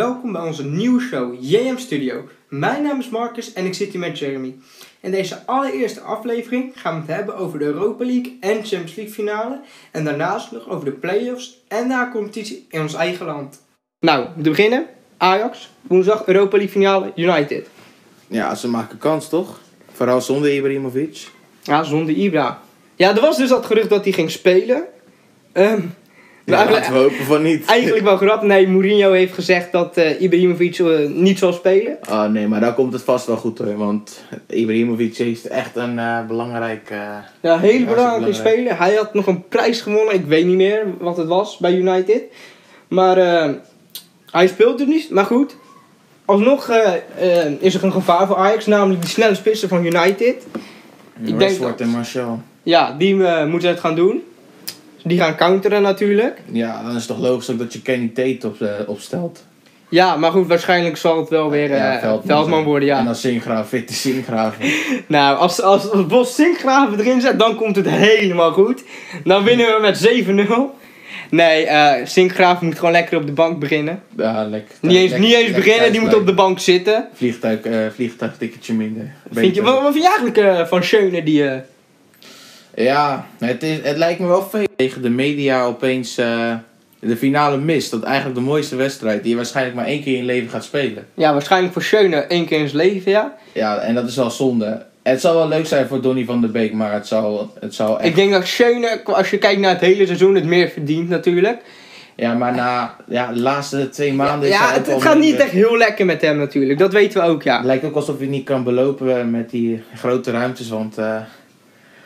welkom 0.00 0.32
bij 0.32 0.42
onze 0.42 0.64
nieuwe 0.64 1.00
show 1.00 1.34
JM 1.40 1.78
Studio. 1.78 2.28
Mijn 2.48 2.82
naam 2.82 2.98
is 2.98 3.08
Marcus 3.08 3.52
en 3.52 3.66
ik 3.66 3.74
zit 3.74 3.90
hier 3.90 4.00
met 4.00 4.18
Jeremy. 4.18 4.54
In 5.00 5.10
deze 5.10 5.46
allereerste 5.46 6.00
aflevering 6.00 6.72
gaan 6.74 6.94
we 6.94 7.00
het 7.00 7.16
hebben 7.16 7.36
over 7.36 7.58
de 7.58 7.64
Europa 7.64 8.04
League 8.04 8.36
en 8.40 8.54
Champions 8.54 8.94
League 8.94 9.14
finale. 9.14 9.60
En 9.90 10.04
daarnaast 10.04 10.52
nog 10.52 10.68
over 10.68 10.84
de 10.84 10.90
play-offs 10.90 11.62
en 11.68 11.88
de 11.88 12.08
competitie 12.12 12.66
in 12.70 12.80
ons 12.80 12.94
eigen 12.94 13.26
land. 13.26 13.62
Nou, 14.00 14.26
om 14.36 14.42
te 14.42 14.48
beginnen, 14.48 14.86
Ajax, 15.16 15.70
woensdag 15.82 16.26
Europa 16.26 16.56
League 16.56 16.72
finale 16.72 17.12
United. 17.16 17.68
Ja, 18.26 18.54
ze 18.54 18.68
maken 18.68 18.98
kans 18.98 19.28
toch? 19.28 19.60
Vooral 19.92 20.20
zonder 20.20 20.54
Ibrahimovic. 20.54 21.28
Ja, 21.62 21.82
zonder 21.82 22.14
Ibra. 22.14 22.60
Ja, 22.94 23.14
er 23.14 23.20
was 23.20 23.36
dus 23.36 23.48
dat 23.48 23.66
gerucht 23.66 23.90
dat 23.90 24.04
hij 24.04 24.12
ging 24.12 24.30
spelen. 24.30 24.84
Ehm 25.52 25.80
Eigenlijk- 26.56 26.86
laten 26.86 26.92
we 26.92 26.98
hopen 27.10 27.24
van 27.24 27.42
niet. 27.42 27.64
Eigenlijk 27.66 28.04
wel 28.04 28.16
grap. 28.16 28.42
Nee, 28.42 28.68
Mourinho 28.68 29.12
heeft 29.12 29.34
gezegd 29.34 29.72
dat 29.72 29.96
eh 29.96 30.20
Ibrahimovic 30.22 30.78
eh, 30.78 31.08
niet 31.08 31.38
zal 31.38 31.52
spelen. 31.52 31.98
Oh 32.10 32.24
nee, 32.26 32.48
maar 32.48 32.60
dan 32.60 32.74
komt 32.74 32.92
het 32.92 33.02
vast 33.02 33.26
wel 33.26 33.36
goed 33.36 33.58
hoor. 33.58 33.76
Want 33.76 34.24
Ibrahimovic 34.46 35.18
is 35.18 35.48
echt 35.48 35.76
een 35.76 35.98
eh, 35.98 36.26
belangrijk... 36.26 36.90
eh, 36.90 36.98
Ja, 36.98 37.58
belangrijke 37.58 37.84
hartstikke 38.00 38.32
speler. 38.32 38.78
Hij 38.78 38.94
had 38.94 39.14
nog 39.14 39.26
een 39.26 39.48
prijs 39.48 39.80
gewonnen. 39.80 40.14
Ik 40.14 40.24
weet 40.24 40.46
niet 40.46 40.56
meer 40.56 40.86
wat 40.98 41.16
het 41.16 41.26
was 41.26 41.56
bij 41.58 41.74
United. 41.74 42.22
Maar 42.88 43.16
eh, 43.18 43.50
hij 44.30 44.46
speelt 44.48 44.78
dus 44.78 44.86
niet. 44.86 45.10
Maar 45.10 45.24
goed. 45.24 45.56
Alsnog 46.24 46.68
eh, 46.68 46.92
eh, 47.44 47.52
is 47.60 47.74
er 47.74 47.84
een 47.84 47.92
gevaar 47.92 48.26
voor 48.26 48.36
Ajax. 48.36 48.66
Namelijk 48.66 49.00
die 49.00 49.10
snelle 49.10 49.34
spitsen 49.34 49.68
van 49.68 49.84
United. 49.84 50.46
Ik 51.22 51.38
denk 51.38 51.58
dat- 51.60 51.80
en 51.80 51.88
Martial. 51.88 52.40
Ja, 52.62 52.94
die 52.98 53.24
eh, 53.24 53.46
moeten 53.46 53.68
het 53.68 53.80
gaan 53.80 53.94
doen. 53.94 54.22
Die 55.04 55.18
gaan 55.18 55.36
counteren 55.36 55.82
natuurlijk. 55.82 56.40
Ja, 56.52 56.82
dan 56.82 56.90
is 56.90 56.96
het 56.96 57.06
toch 57.06 57.18
logisch 57.18 57.50
ook 57.50 57.58
dat 57.58 57.72
je 57.72 57.82
Kenny 57.82 58.10
Tate 58.14 58.46
op, 58.46 58.60
eh, 58.60 58.68
opstelt. 58.86 59.44
Ja, 59.88 60.16
maar 60.16 60.30
goed, 60.30 60.46
waarschijnlijk 60.46 60.96
zal 60.96 61.18
het 61.18 61.28
wel 61.28 61.50
weer 61.50 61.70
Ja, 61.70 62.00
eh, 62.00 62.14
Veldman, 62.24 62.64
worden. 62.64 62.88
Ja. 62.88 62.98
En 62.98 63.06
als 63.06 63.20
Singraaf 63.20 63.68
fit 63.68 63.90
is 63.90 64.00
Singraven. 64.00 64.64
Nou, 65.06 65.38
als, 65.38 65.62
als, 65.62 65.90
als 65.90 66.06
Bos 66.06 66.34
Sinkgraven 66.34 66.98
erin 66.98 67.20
zet, 67.20 67.38
dan 67.38 67.54
komt 67.56 67.76
het 67.76 67.88
helemaal 67.88 68.52
goed. 68.52 68.82
Dan 69.24 69.44
winnen 69.44 69.66
we 69.66 69.78
met 69.80 69.98
7-0. 69.98 70.78
Nee, 71.30 71.64
eh 71.64 72.06
Sinkgraven 72.06 72.66
moet 72.66 72.76
gewoon 72.78 72.92
lekker 72.92 73.18
op 73.18 73.26
de 73.26 73.32
bank 73.32 73.58
beginnen. 73.58 74.02
ja, 74.16 74.44
lekker. 74.44 74.74
Niet 74.80 74.96
eens, 74.96 75.18
niet 75.18 75.34
eens 75.34 75.52
beginnen, 75.52 75.92
die 75.92 76.00
moet 76.00 76.14
op 76.14 76.26
de 76.26 76.34
bank 76.34 76.58
zitten. 76.58 77.08
Vliegtuig, 77.14 77.60
eh 77.60 77.78
vliegtuigticketje 77.94 78.74
minder. 78.74 79.12
Vind 79.32 79.54
je, 79.54 79.62
wat, 79.62 79.82
wat 79.82 79.92
vind 79.92 80.04
je 80.04 80.10
eigenlijk 80.18 80.68
van 80.68 80.82
Schöne 80.82 81.22
die... 81.22 81.44
eh, 82.74 82.84
Ja, 82.84 83.26
het, 83.38 83.62
is, 83.62 83.78
het 83.82 83.96
lijkt 83.96 84.20
me 84.20 84.26
wel 84.26 84.42
veel 84.42 84.66
tegen 84.76 85.02
de 85.02 85.10
media 85.10 85.64
opeens 85.64 86.18
eh, 86.18 86.54
de 87.00 87.16
finale 87.16 87.58
mist. 87.58 87.90
Dat 87.90 88.02
eigenlijk 88.02 88.34
de 88.34 88.44
mooiste 88.44 88.76
wedstrijd 88.76 89.22
die 89.22 89.30
je 89.30 89.36
waarschijnlijk 89.36 89.76
maar 89.76 89.86
één 89.86 90.02
keer 90.02 90.12
in 90.12 90.18
je 90.18 90.24
leven 90.24 90.50
gaat 90.50 90.64
spelen. 90.64 91.06
ja, 91.14 91.32
waarschijnlijk 91.32 91.72
voor 91.72 91.82
Schöne 91.82 92.16
één 92.16 92.46
keer 92.46 92.58
in 92.58 92.68
zijn 92.68 92.86
leven, 92.86 93.10
ja. 93.10 93.34
Ja, 93.52 93.78
en 93.78 93.94
dat 93.94 94.08
is 94.08 94.16
wel 94.16 94.30
zonde. 94.30 94.86
Het 95.02 95.20
zou 95.20 95.36
wel 95.36 95.48
leuk 95.48 95.66
zijn 95.66 95.86
voor 95.86 96.00
Donny 96.00 96.24
van 96.24 96.40
der 96.40 96.50
Beek, 96.50 96.72
maar 96.72 96.92
het 96.92 97.06
zou, 97.06 97.46
het 97.60 97.74
zou 97.74 97.98
echt... 97.98 98.08
Ik 98.08 98.14
denk 98.14 98.32
dat 98.32 98.46
Schöne, 98.46 99.00
als 99.04 99.30
je 99.30 99.38
kijkt 99.38 99.60
naar 99.60 99.70
het 99.70 99.80
hele 99.80 100.06
seizoen, 100.06 100.34
het 100.34 100.44
meer 100.44 100.68
verdient 100.68 101.08
natuurlijk. 101.08 101.62
Ja, 102.16 102.34
maar 102.34 102.54
na 102.54 102.96
ja, 103.08 103.32
de 103.32 103.40
laatste 103.40 103.88
twee 103.88 104.12
maanden 104.12 104.48
is 104.48 104.54
Ja, 104.54 104.68
hij 104.68 104.82
het, 104.84 105.02
gaat 105.02 105.18
niet 105.18 105.36
echt 105.36 105.50
heel 105.50 105.76
lekker 105.76 106.06
met 106.06 106.20
hem 106.20 106.36
natuurlijk. 106.36 106.78
Dat 106.78 106.92
weten 106.92 107.20
we 107.20 107.28
ook, 107.28 107.42
ja. 107.42 107.56
Het 107.56 107.66
lijkt 107.66 107.84
ook 107.84 107.94
alsof 107.94 108.18
hij 108.18 108.26
niet 108.26 108.44
kan 108.44 108.64
belopen 108.64 109.30
met 109.30 109.50
die 109.50 109.82
grote 109.94 110.30
ruimtes, 110.30 110.68
want... 110.68 110.98
eh 110.98 111.16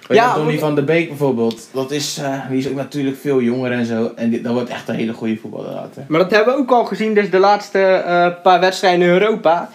weet 0.07 0.19
Ja, 0.19 0.35
Donny 0.35 0.59
van 0.59 0.75
der 0.75 0.85
Beek 0.85 1.09
bijvoorbeeld, 1.09 1.69
dat 1.73 1.91
is, 1.91 2.19
eh, 2.19 2.49
die 2.49 2.59
is 2.59 2.69
ook 2.69 2.75
natuurlijk 2.75 3.17
veel 3.17 3.41
jonger 3.41 3.73
en 3.73 3.87
zo. 3.87 4.13
En 4.17 4.31
dit, 4.31 4.45
dat 4.45 4.53
wordt 4.53 4.71
echt 4.71 4.89
een 4.89 4.95
hele 4.95 5.13
goede 5.13 5.37
voetballer 5.37 5.73
later. 5.73 6.05
Maar 6.09 6.21
dat 6.21 6.31
hebben 6.31 6.55
we 6.55 6.61
ook 6.61 6.71
al 6.71 6.85
gezien, 6.85 7.15
dus 7.15 7.31
de 7.31 7.39
laatste 7.39 7.79
eh, 7.79 8.29
paar 8.43 8.61
wedstrijden 8.61 9.07
in 9.07 9.13
Europa. 9.13 9.71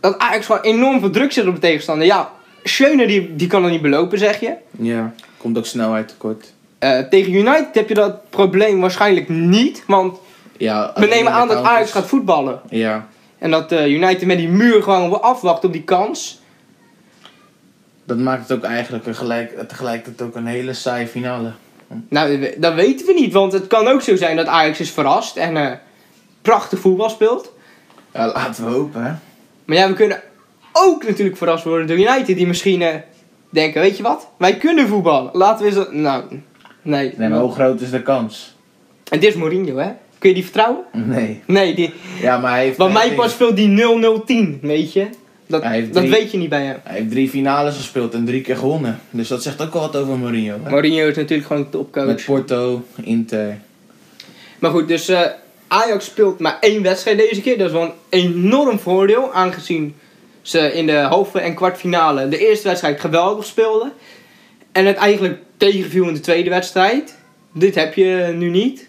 Dat 0.00 0.18
Ajax 0.18 0.46
gewoon 0.46 0.62
enorm 0.62 1.00
veel 1.00 1.10
druk 1.10 1.32
zit 1.32 1.46
op 1.46 1.54
de 1.54 1.60
tegenstander. 1.60 2.06
Ja, 2.06 2.30
Schöne 2.62 3.06
die, 3.06 3.36
die 3.36 3.48
kan 3.48 3.64
er 3.64 3.70
niet 3.70 3.82
belopen, 3.82 4.18
zeg 4.18 4.40
je. 4.40 4.52
Ja, 4.78 5.12
komt 5.36 5.58
ook 5.58 5.66
snelheid 5.66 6.08
tekort. 6.08 6.52
Eh, 6.78 6.98
tegen 6.98 7.32
United 7.34 7.74
heb 7.74 7.88
je 7.88 7.94
dat 7.94 8.30
probleem 8.30 8.80
waarschijnlijk 8.80 9.28
niet. 9.28 9.82
Want 9.86 10.18
Ja, 10.56 10.92
we 10.94 11.06
nemen 11.06 11.32
aan 11.32 11.48
dat 11.48 11.64
Ajax 11.64 11.92
gaat 11.92 12.06
voetballen. 12.06 12.60
Ja, 12.70 13.06
En 13.38 13.50
dat 13.50 13.72
eh, 13.72 13.86
United 13.86 14.26
met 14.26 14.38
die 14.38 14.48
muur 14.48 14.82
gewoon 14.82 15.22
afwacht 15.22 15.64
op 15.64 15.72
die 15.72 15.82
kans. 15.82 16.40
Dat 18.06 18.18
maakt 18.18 18.48
het 18.48 18.58
ook 18.58 18.64
eigenlijk 18.64 19.06
een 19.06 19.14
gelijk, 19.14 19.68
tegelijkertijd 19.68 20.28
ook 20.28 20.36
een 20.36 20.46
hele 20.46 20.72
saaie 20.72 21.06
finale. 21.06 21.52
Nou, 22.08 22.54
dat 22.58 22.74
weten 22.74 23.06
we 23.06 23.12
niet. 23.12 23.32
Want 23.32 23.52
het 23.52 23.66
kan 23.66 23.88
ook 23.88 24.02
zo 24.02 24.16
zijn 24.16 24.36
dat 24.36 24.46
Ajax 24.46 24.80
is 24.80 24.90
verrast 24.90 25.36
en 25.36 25.56
eh, 25.56 25.72
prachtig 26.42 26.78
voetbal 26.78 27.08
speelt. 27.08 27.52
Ja, 28.12 28.26
laten 28.26 28.64
we 28.64 28.70
hopen, 28.70 29.04
hè. 29.04 29.12
Maar 29.64 29.76
ja, 29.76 29.88
we 29.88 29.94
kunnen 29.94 30.22
ook 30.72 31.06
natuurlijk 31.06 31.36
verrast 31.36 31.64
worden 31.64 31.86
door 31.86 31.96
United. 31.96 32.36
Die 32.36 32.46
misschien 32.46 32.82
eh, 32.82 32.94
denken, 33.50 33.80
weet 33.80 33.96
je 33.96 34.02
wat? 34.02 34.28
Wij 34.38 34.56
kunnen 34.56 34.88
voetballen. 34.88 35.30
Laten 35.32 35.66
we 35.66 35.76
eens... 35.76 35.88
Nou, 35.90 36.24
nee. 36.82 37.14
Nee, 37.16 37.28
maar 37.28 37.40
hoe 37.40 37.52
groot 37.52 37.80
is 37.80 37.90
de 37.90 38.02
kans? 38.02 38.56
En 39.10 39.20
dit 39.20 39.30
is 39.30 39.36
Mourinho, 39.38 39.76
hè? 39.76 39.90
Kun 40.18 40.28
je 40.28 40.34
die 40.34 40.44
vertrouwen? 40.44 40.84
Nee. 40.92 41.42
Nee, 41.46 41.74
die, 41.74 41.94
Ja, 42.20 42.38
maar 42.38 42.50
hij 42.50 42.64
heeft... 42.64 42.78
hij 42.78 42.92
mij 42.92 43.12
pas 43.12 43.32
speelt 43.32 43.56
die 43.56 43.82
0-0-10, 44.56 44.60
weet 44.60 44.92
je? 44.92 45.08
Dat, 45.46 45.62
dat 45.92 46.08
weet 46.08 46.30
je 46.30 46.38
niet 46.38 46.48
bij 46.48 46.64
hem. 46.64 46.76
Hij 46.82 46.98
heeft 46.98 47.10
drie 47.10 47.28
finales 47.28 47.76
gespeeld 47.76 48.14
en 48.14 48.24
drie 48.24 48.40
keer 48.40 48.56
gewonnen. 48.56 49.00
Dus 49.10 49.28
dat 49.28 49.42
zegt 49.42 49.62
ook 49.62 49.72
wel 49.72 49.82
wat 49.82 49.96
over 49.96 50.18
Mourinho. 50.18 50.58
Hè? 50.62 50.70
Mourinho 50.70 51.06
is 51.06 51.16
natuurlijk 51.16 51.46
gewoon 51.46 51.62
een 51.62 51.70
topcoach. 51.70 52.06
Met 52.06 52.24
Porto, 52.24 52.84
Inter. 53.02 53.58
Maar 54.58 54.70
goed, 54.70 54.88
dus 54.88 55.08
eh, 55.08 55.20
Ajax 55.68 56.04
speelt 56.04 56.38
maar 56.38 56.56
één 56.60 56.82
wedstrijd 56.82 57.18
deze 57.18 57.40
keer. 57.40 57.58
Dat 57.58 57.66
is 57.66 57.72
wel 57.72 57.82
een 57.82 57.92
enorm 58.08 58.78
voordeel, 58.78 59.32
aangezien 59.32 59.94
ze 60.42 60.72
in 60.72 60.86
de 60.86 60.96
halve 60.96 61.40
en 61.40 61.54
kwartfinale 61.54 62.28
de 62.28 62.48
eerste 62.48 62.68
wedstrijd 62.68 63.00
geweldig 63.00 63.44
speelden. 63.44 63.92
En 64.72 64.86
het 64.86 64.96
eigenlijk 64.96 65.38
tegenviel 65.56 66.08
in 66.08 66.14
de 66.14 66.20
tweede 66.20 66.50
wedstrijd. 66.50 67.16
Dit 67.52 67.74
heb 67.74 67.94
je 67.94 68.32
nu 68.36 68.48
niet. 68.48 68.88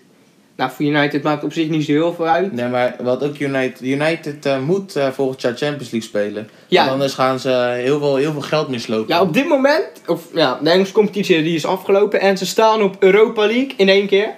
Nou, 0.57 0.71
voor 0.71 0.85
United 0.85 1.23
maakt 1.23 1.43
op 1.43 1.53
zich 1.53 1.69
niet 1.69 1.85
zo 1.85 1.91
heel 1.91 2.13
veel 2.13 2.27
uit. 2.27 2.51
Nee, 2.51 2.67
maar 2.67 2.95
wat 3.01 3.23
ook 3.23 3.39
United... 3.39 3.81
United 3.81 4.45
eh, 4.45 4.59
moet 4.59 4.95
eh, 4.95 5.11
volgend 5.11 5.41
jaar 5.41 5.55
Champions 5.55 5.91
League 5.91 6.09
spelen. 6.09 6.49
Ja. 6.67 6.79
Want 6.79 6.91
anders 6.91 7.13
gaan 7.13 7.39
ze 7.39 7.49
heel 7.75 7.99
veel, 7.99 8.15
heel 8.15 8.31
veel 8.31 8.41
geld 8.41 8.67
mislopen. 8.67 9.15
Ja, 9.15 9.21
op 9.21 9.33
dit 9.33 9.47
moment, 9.47 9.87
of 10.07 10.27
ja, 10.33 10.59
de 10.61 10.69
Engelse 10.69 10.91
competitie 10.93 11.43
die 11.43 11.55
is 11.55 11.65
afgelopen 11.65 12.19
en 12.19 12.37
ze 12.37 12.45
staan 12.45 12.81
op 12.81 12.95
Europa 12.99 13.45
League 13.45 13.73
in 13.77 13.89
één 13.89 14.07
keer. 14.07 14.29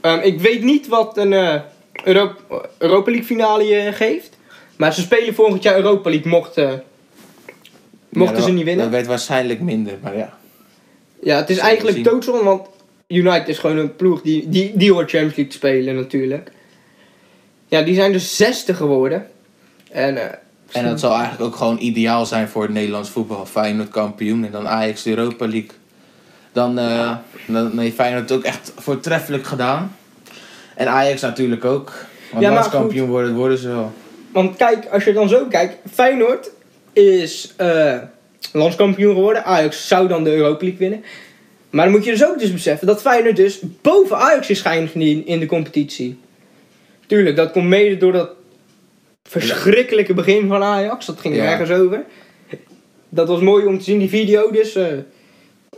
Ehm, 0.00 0.18
ik 0.18 0.40
weet 0.40 0.62
niet 0.62 0.88
wat 0.88 1.16
een 1.16 1.32
eh, 1.32 1.60
Euro- 2.04 2.36
Europa 2.78 3.10
League 3.10 3.26
finale 3.26 3.64
je 3.64 3.92
geeft, 3.92 4.30
maar 4.76 4.94
ze 4.94 5.00
spelen 5.00 5.34
volgend 5.34 5.62
jaar 5.62 5.76
Europa 5.76 6.10
League 6.10 6.30
mochten, 6.30 6.82
mochten 8.08 8.38
Ja, 8.38 8.42
ze 8.42 8.52
niet 8.52 8.64
winnen. 8.64 8.84
Dat 8.84 8.94
werd 8.94 9.06
waarschijnlijk 9.06 9.60
minder, 9.60 9.94
maar 10.02 10.16
ja. 10.16 10.32
Ja, 11.22 11.36
het 11.36 11.50
is 11.50 11.58
eigenlijk 11.58 12.04
doodzonde, 12.04 12.44
want 12.44 12.66
United 13.12 13.48
is 13.48 13.58
gewoon 13.58 13.76
een 13.76 13.96
ploeg 13.96 14.22
die, 14.22 14.48
die, 14.48 14.72
die 14.74 14.92
hoort 14.92 15.10
Champions 15.10 15.36
League 15.36 15.52
te 15.52 15.58
spelen 15.58 15.94
natuurlijk. 15.94 16.50
Ja, 17.68 17.82
die 17.82 17.94
zijn 17.94 18.12
dus 18.12 18.36
zesde 18.36 18.74
geworden. 18.74 19.26
En, 19.90 20.16
eh, 20.16 20.38
En 20.72 20.84
dat 20.84 21.00
zou 21.00 21.12
eigenlijk 21.12 21.42
ook 21.42 21.56
gewoon 21.56 21.78
ideaal 21.78 22.26
zijn 22.26 22.48
voor 22.48 22.62
het 22.62 22.72
Nederlands 22.72 23.10
voetbal. 23.10 23.46
Feyenoord 23.46 23.88
kampioen 23.88 24.44
en 24.44 24.50
dan 24.50 24.68
Ajax 24.68 25.02
de 25.02 25.10
Europa 25.10 25.46
League. 25.46 25.70
Dan, 26.52 26.78
eh 26.78 27.16
dan 27.46 27.78
heeft 27.78 27.94
Feyenoord 27.94 28.32
ook 28.32 28.42
echt 28.42 28.72
voortreffelijk 28.76 29.46
gedaan. 29.46 29.96
En 30.74 30.88
Ajax 30.88 31.20
natuurlijk 31.20 31.64
ook. 31.64 31.92
Want 32.32 32.44
Ja, 32.44 32.56
als 32.56 32.68
kampioen 32.68 33.08
worden, 33.08 33.34
worden 33.34 33.58
ze 33.58 33.68
wel. 33.68 33.92
Want 34.32 34.56
kijk, 34.56 34.86
als 34.86 35.04
je 35.04 35.12
dan 35.12 35.28
zo 35.28 35.46
kijkt, 35.46 35.76
Feyenoord 35.92 36.50
is 36.92 37.52
eh, 37.56 37.98
landskampioen 38.52 39.14
geworden. 39.14 39.44
Ajax 39.44 39.88
zou 39.88 40.08
dan 40.08 40.24
de 40.24 40.34
Europa 40.34 40.64
League 40.64 40.78
winnen. 40.78 41.04
Maar 41.72 41.84
dan 41.84 41.94
moet 41.94 42.04
je 42.04 42.10
dus 42.10 42.24
ook 42.26 42.38
dus 42.38 42.52
beseffen 42.52 42.86
dat 42.86 43.00
Feyenoord 43.00 43.36
dus 43.36 43.60
boven 43.82 44.16
Ajax 44.16 44.50
is 44.50 44.60
geëindigd 44.60 44.94
in, 44.94 45.26
in 45.26 45.40
de 45.40 45.46
competitie. 45.46 46.18
Tuurlijk, 47.06 47.36
dat 47.36 47.52
komt 47.52 47.66
mede 47.68 47.96
door 47.96 48.12
dat 48.12 48.30
verschrikkelijke 49.22 50.14
begin 50.14 50.48
van 50.48 50.62
Ajax. 50.62 51.06
Dat 51.06 51.20
ging 51.20 51.36
er 51.36 51.42
Ja. 51.42 51.50
ergens 51.50 51.70
over. 51.70 52.04
Dat 53.08 53.28
was 53.28 53.40
mooi 53.40 53.66
om 53.66 53.78
te 53.78 53.84
zien, 53.84 53.98
die 53.98 54.08
video 54.08 54.50
dus. 54.50 54.74
eh, 54.74 54.86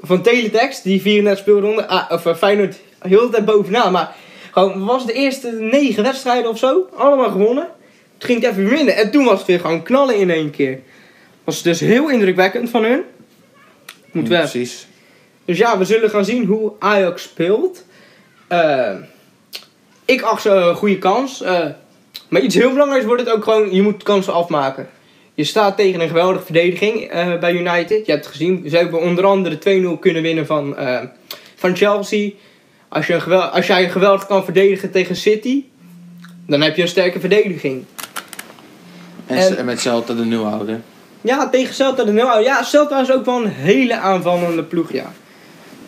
van 0.01 0.23
Teletext, 0.23 0.83
die 0.83 1.01
34 1.01 1.45
speelronde. 1.45 1.87
Ah, 1.87 2.11
of 2.11 2.27
eh, 2.27 2.35
Feyenoord 2.37 2.77
heel 2.99 3.21
de 3.21 3.31
tijd 3.31 3.45
bovenaan. 3.45 3.93
Maar 3.93 4.15
gewoon, 4.53 4.85
was 4.85 5.07
de 5.07 5.13
eerste 5.13 5.51
negen 5.61 6.03
wedstrijden 6.03 6.51
of 6.51 6.59
zo. 6.59 6.89
Allemaal 6.97 7.31
gewonnen. 7.31 7.69
Toen 8.19 8.29
ging 8.31 8.43
het 8.43 8.51
even 8.51 8.69
minder. 8.69 8.95
En 8.95 9.11
toen 9.11 9.25
was 9.25 9.39
het 9.39 9.47
weer 9.47 9.61
gewoon 9.61 9.83
knallen 9.83 10.17
in 10.17 10.31
één 10.31 10.51
keer. 10.51 10.79
Was 11.45 11.63
dus 11.63 11.81
heel 11.81 12.11
indrukwekkend 12.11 12.71
van 12.71 12.85
hun. 12.85 13.03
Moet 14.13 14.25
Ja, 14.29 14.31
weg. 14.31 14.51
Precies. 14.51 14.87
Dus 15.45 15.59
ja, 15.59 15.79
we 15.79 15.85
zullen 15.85 16.11
gaan 16.11 16.25
zien 16.25 16.45
hoe 16.45 16.73
Ajax 16.79 17.23
speelt. 17.23 17.85
Eh, 18.49 18.95
ik 20.05 20.23
acht 20.23 20.43
ze 20.43 20.51
een 20.51 20.75
goede 20.75 20.99
kans. 20.99 21.43
Eh, 21.43 21.67
maar 22.29 22.41
iets 22.41 22.55
heel 22.55 22.71
belangrijks 22.71 23.07
wordt 23.07 23.23
het 23.23 23.33
ook 23.33 23.45
gewoon, 23.45 23.75
je 23.75 23.83
moet 23.83 24.03
kansen 24.03 24.33
afmaken. 24.33 24.89
Je 25.35 25.45
staat 25.45 25.77
tegen 25.77 26.01
een 26.01 26.09
geweldige 26.09 26.45
verdediging 26.45 27.11
eh, 27.11 27.39
bij 27.39 27.53
United. 27.53 28.07
Je 28.07 28.13
hebt 28.13 28.25
het 28.25 28.35
gezien, 28.35 28.65
ze 28.69 28.77
hebben 28.77 29.01
onder 29.01 29.25
andere 29.25 29.59
2-0 29.97 29.99
kunnen 30.01 30.23
winnen 30.23 30.47
van, 30.47 30.77
eh, 30.77 31.01
van 31.57 31.77
Chelsea. 31.77 32.31
Als, 32.89 33.07
je 33.07 33.35
als 33.35 33.67
jij 33.67 33.91
geweldig 33.91 34.27
kan 34.27 34.45
verdedigen 34.45 34.91
tegen 34.91 35.17
City, 35.17 35.65
Dan 36.47 36.61
heb 36.61 36.77
je 36.77 36.83
een 36.83 36.89
sterke 36.89 37.21
verdediging. 37.21 37.85
En, 39.27 39.65
met 39.65 39.81
Celta 39.81 40.15
de 40.15 40.25
nulhouder. 40.25 40.81
Ja, 41.21 41.49
tegen 41.49 41.75
Celta 41.75 42.05
de 42.05 42.13
nul. 42.13 42.41
Ja, 42.41 42.63
Celta 42.63 43.01
is 43.01 43.13
ook 43.13 43.25
wel 43.25 43.45
een 43.45 43.51
hele 43.51 43.97
aanvallende 43.97 44.63
ploeg, 44.63 44.93
ja. 44.93 45.13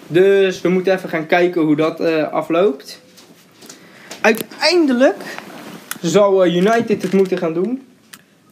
Dus 0.07 0.61
we 0.61 0.69
moeten 0.69 0.95
even 0.95 1.09
gaan 1.09 1.27
kijken 1.27 1.63
hoe 1.63 1.77
dat 1.77 2.01
eh, 2.01 2.33
afloopt. 2.33 3.01
Uiteindelijk 4.21 5.23
zal 6.01 6.45
eh, 6.45 6.55
United 6.55 7.03
het 7.03 7.13
moeten 7.13 7.39
gaan 7.39 7.55
doen. 7.55 7.87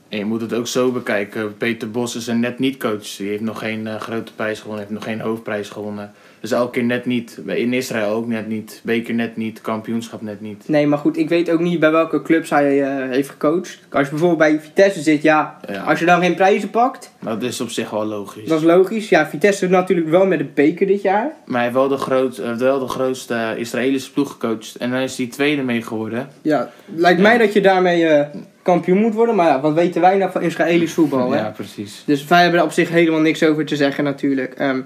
En 0.08 0.18
je 0.18 0.24
moet 0.24 0.40
het 0.40 0.54
ook 0.54 0.66
zo 0.66 0.92
bekijken. 0.92 1.56
Peter 1.56 1.90
Bos 1.90 2.16
is 2.16 2.26
een 2.26 2.40
net 2.40 2.58
niet 2.58 2.76
coach. 2.76 3.16
Die 3.16 3.28
heeft 3.28 3.42
nog 3.42 3.58
geen 3.58 3.86
eh, 3.86 4.00
grote 4.00 4.32
prijs 4.32 4.60
gewonnen, 4.60 4.80
heeft 4.80 4.94
nog 4.94 5.04
geen 5.04 5.20
hoofdprijs 5.20 5.68
gewonnen. 5.68 6.12
Dus 6.44 6.52
elke 6.52 6.70
keer 6.70 6.84
net 6.84 7.06
niet. 7.06 7.40
In 7.46 7.72
Israël 7.72 8.08
ook 8.14 8.26
net 8.26 8.48
niet. 8.48 8.80
Beker 8.82 9.14
net 9.14 9.36
niet. 9.36 9.60
Kampioenschap 9.60 10.22
net 10.22 10.40
niet. 10.40 10.68
Nee, 10.68 10.86
maar 10.86 10.98
goed, 10.98 11.16
ik 11.16 11.28
weet 11.28 11.50
ook 11.50 11.60
niet 11.60 11.80
bij 11.80 11.90
welke 11.90 12.22
clubs 12.22 12.50
hij 12.50 12.82
eh, 12.82 13.10
heeft 13.10 13.28
gecoacht. 13.30 13.78
Als 13.90 14.04
je 14.04 14.10
bijvoorbeeld 14.10 14.38
bij 14.38 14.60
Vitesse 14.60 15.00
zit, 15.00 15.22
ja, 15.22 15.60
Ja. 15.70 15.82
als 15.82 15.98
je 15.98 16.04
dan 16.04 16.20
geen 16.20 16.34
prijzen 16.34 16.70
pakt, 16.70 17.10
Dat 17.20 17.42
is 17.42 17.60
op 17.60 17.70
zich 17.70 17.90
wel 17.90 18.04
logisch. 18.04 18.48
dat 18.48 18.58
is 18.58 18.64
logisch. 18.64 19.08
Ja, 19.08 19.26
Vitesse 19.26 19.68
natuurlijk 19.68 20.08
wel 20.08 20.26
met 20.26 20.38
de 20.38 20.46
beker 20.54 20.86
dit 20.86 21.02
jaar. 21.02 21.30
Maar 21.44 21.54
hij 21.54 21.62
heeft 21.62 21.74
wel 21.74 21.88
de, 21.88 21.96
groot, 21.96 22.36
heeft 22.36 22.60
wel 22.60 22.78
de 22.78 22.88
grootste 22.88 23.34
eh, 23.34 23.58
Israëlische 23.58 24.12
ploeg 24.12 24.30
gecoacht. 24.30 24.76
En 24.76 24.90
dan 24.90 25.00
is 25.00 25.16
hij 25.16 25.26
tweede 25.26 25.62
mee 25.62 25.82
geworden. 25.82 26.28
Ja, 26.42 26.70
lijkt 26.94 27.20
mij 27.20 27.38
dat 27.38 27.52
je 27.52 27.60
daarmee 27.60 28.06
eh, 28.06 28.26
kampioen 28.62 28.98
moet 28.98 29.14
worden. 29.14 29.34
Maar 29.34 29.46
ja, 29.46 29.60
wat 29.60 29.74
weten 29.74 30.00
wij 30.00 30.16
nou 30.16 30.30
van 30.30 30.42
Israëlisch 30.42 30.92
voetbal, 30.92 31.30
hè? 31.30 31.38
ja, 31.38 31.50
precies. 31.56 32.02
Dus 32.06 32.24
wij 32.24 32.42
hebben 32.42 32.60
er 32.60 32.66
op 32.66 32.72
zich 32.72 32.88
helemaal 32.88 33.20
niks 33.20 33.42
over 33.42 33.64
te 33.64 33.76
zeggen 33.76 34.04
natuurlijk. 34.04 34.54
Ehm, 34.54 34.80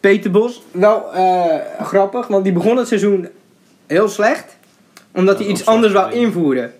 Peter 0.00 0.30
Bos, 0.30 0.62
wel 0.70 1.12
eh, 1.12 1.54
grappig, 1.82 2.26
want 2.26 2.44
die 2.44 2.52
begon 2.52 2.76
het 2.76 2.88
seizoen 2.88 3.28
heel 3.86 4.08
slecht. 4.08 4.56
Omdat 5.12 5.38
hij 5.38 5.46
iets 5.46 5.66
anders 5.66 5.92
wou 5.92 6.12
invoeren. 6.12 6.72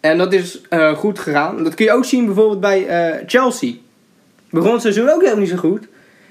En 0.00 0.18
dat 0.18 0.32
is 0.32 0.60
eh, 0.68 0.96
goed 0.96 1.18
gegaan. 1.18 1.64
Dat 1.64 1.74
kun 1.74 1.84
je 1.84 1.92
ook 1.92 2.04
zien 2.04 2.26
bijvoorbeeld 2.26 2.60
bij 2.60 2.86
eh, 2.86 3.22
Chelsea. 3.26 3.72
Begon 4.50 4.72
het 4.72 4.80
seizoen 4.80 5.08
ook 5.08 5.20
helemaal 5.20 5.40
niet 5.40 5.48
zo 5.48 5.56
goed. 5.56 5.86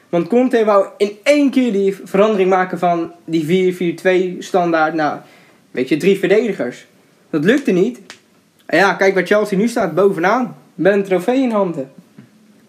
Want 0.10 0.28
Conte 0.28 0.66
wou 0.66 0.88
in 0.98 1.18
één 1.24 1.50
keer 1.50 1.72
die 1.72 1.96
verandering 2.04 2.50
maken 2.50 2.80
van 2.80 3.12
die 3.26 3.96
4-4-2 4.36 4.38
standaard. 4.40 4.94
Nou, 4.94 5.20
weet 5.72 5.90
je, 5.90 5.98
drie 5.98 6.20
verdedigers. 6.20 6.86
Dat 7.30 7.44
lukte 7.44 7.72
niet. 7.72 8.00
En 8.66 8.78
ja, 8.78 8.94
kijk 8.94 9.14
waar 9.14 9.26
Chelsea 9.26 9.58
nu 9.58 9.68
staat, 9.68 9.96
bovenaan. 9.96 10.58
Met 10.76 10.94
een 10.94 11.04
trofee 11.04 11.42
in 11.42 11.52
handen. 11.52 11.92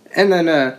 En 0.09 0.31
een 0.31 0.49
eh, 0.49 0.73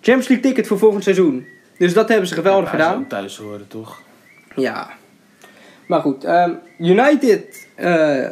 Champions 0.00 0.28
League 0.28 0.40
ticket 0.40 0.66
voor 0.66 0.78
volgend 0.78 1.02
seizoen. 1.02 1.46
Dus 1.78 1.94
dat 1.94 2.08
hebben 2.08 2.28
ze 2.28 2.34
geweldig 2.34 2.64
Ja, 2.64 2.70
gedaan. 2.70 3.06
thuis 3.06 3.36
horen, 3.36 3.68
toch? 3.68 4.00
Ja. 4.56 4.90
Maar 5.86 6.00
goed, 6.00 6.24
ehm, 6.24 6.50
United 6.78 7.68
eh, 7.74 8.30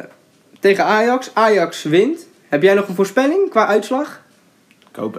tegen 0.59 0.83
Ajax. 0.85 1.31
Ajax 1.33 1.83
wint. 1.83 2.27
Heb 2.49 2.61
jij 2.61 2.73
nog 2.73 2.87
een 2.87 2.95
voorspelling 2.95 3.49
qua 3.49 3.67
uitslag? 3.67 4.21
1-0? 4.21 4.89
Ik 4.91 4.95
hoop 4.95 5.17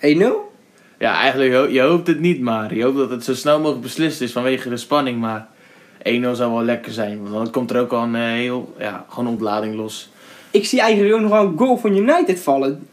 1-0. 0.00 0.52
Ja, 0.98 1.14
eigenlijk, 1.14 1.70
je 1.70 1.80
hoopt 1.80 2.06
het 2.06 2.20
niet, 2.20 2.40
maar 2.40 2.74
je 2.74 2.82
hoopt 2.84 2.96
dat 2.96 3.10
het 3.10 3.24
zo 3.24 3.34
snel 3.34 3.58
mogelijk 3.58 3.82
beslist 3.82 4.20
is 4.20 4.32
vanwege 4.32 4.68
de 4.68 4.76
spanning. 4.76 5.20
Maar 5.20 5.46
1-0 6.02 6.20
zou 6.32 6.52
wel 6.52 6.62
lekker 6.62 6.92
zijn, 6.92 7.22
want 7.22 7.34
dan 7.34 7.50
komt 7.50 7.70
er 7.70 7.80
ook 7.80 7.92
al 7.92 8.02
een 8.02 8.14
eh, 8.14 8.22
heel, 8.22 8.74
ja, 8.78 9.04
gewoon 9.08 9.28
ontlading 9.28 9.74
los. 9.74 10.10
Ik 10.50 10.64
zie 10.66 10.80
eigenlijk 10.80 11.14
ook 11.14 11.20
nog 11.20 11.30
wel 11.30 11.44
een 11.44 11.58
goal 11.58 11.76
van 11.76 11.96
United 11.96 12.40
vallen. 12.40 12.88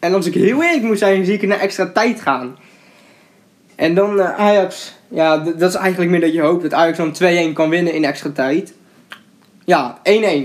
En 0.00 0.14
als 0.14 0.26
ik 0.26 0.34
heel 0.34 0.62
eerlijk 0.62 0.82
moet 0.82 0.98
zijn, 0.98 1.24
zie 1.24 1.34
ik 1.34 1.42
naar 1.46 1.58
extra 1.58 1.86
tijd 1.92 2.20
gaan. 2.20 2.56
En 3.74 3.94
dan 3.94 4.20
eh, 4.20 4.38
Ajax. 4.38 4.94
Ja, 5.08 5.38
dat 5.38 5.70
is 5.70 5.74
eigenlijk 5.74 6.10
meer 6.10 6.20
dat 6.20 6.32
je 6.32 6.40
hoopt 6.40 6.62
dat 6.62 6.72
Ajax 6.72 6.96
dan 6.96 7.16
2-1 7.50 7.52
kan 7.52 7.70
winnen 7.70 7.94
in 7.94 8.04
extra 8.04 8.30
tijd. 8.30 8.74
Ja, 9.64 9.98
1-1 9.98 10.02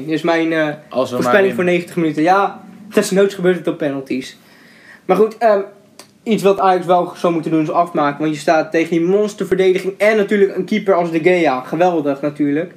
is 0.07 0.21
mijn 0.21 0.53
eh, 0.53 0.67
voorspelling 0.89 1.55
voor 1.55 1.63
winnen. 1.63 1.65
90 1.65 1.95
minuten. 1.95 2.23
Ja, 2.23 2.63
desnoods 2.93 3.35
gebeurt 3.35 3.57
het 3.57 3.67
op 3.67 3.77
penalties. 3.77 4.37
Maar 5.05 5.17
goed, 5.17 5.37
ehm, 5.37 5.59
iets 6.23 6.43
wat 6.43 6.59
Ajax 6.59 6.85
wel 6.85 7.13
zou 7.15 7.33
moeten 7.33 7.51
doen 7.51 7.61
is 7.61 7.71
afmaken. 7.71 8.19
Want 8.19 8.33
je 8.33 8.39
staat 8.39 8.71
tegen 8.71 8.89
die 8.89 9.01
monsterverdediging 9.01 9.93
en 9.97 10.17
natuurlijk 10.17 10.55
een 10.55 10.65
keeper 10.65 10.93
als 10.93 11.11
De 11.11 11.19
Gea. 11.19 11.61
Geweldig 11.61 12.21
natuurlijk. 12.21 12.73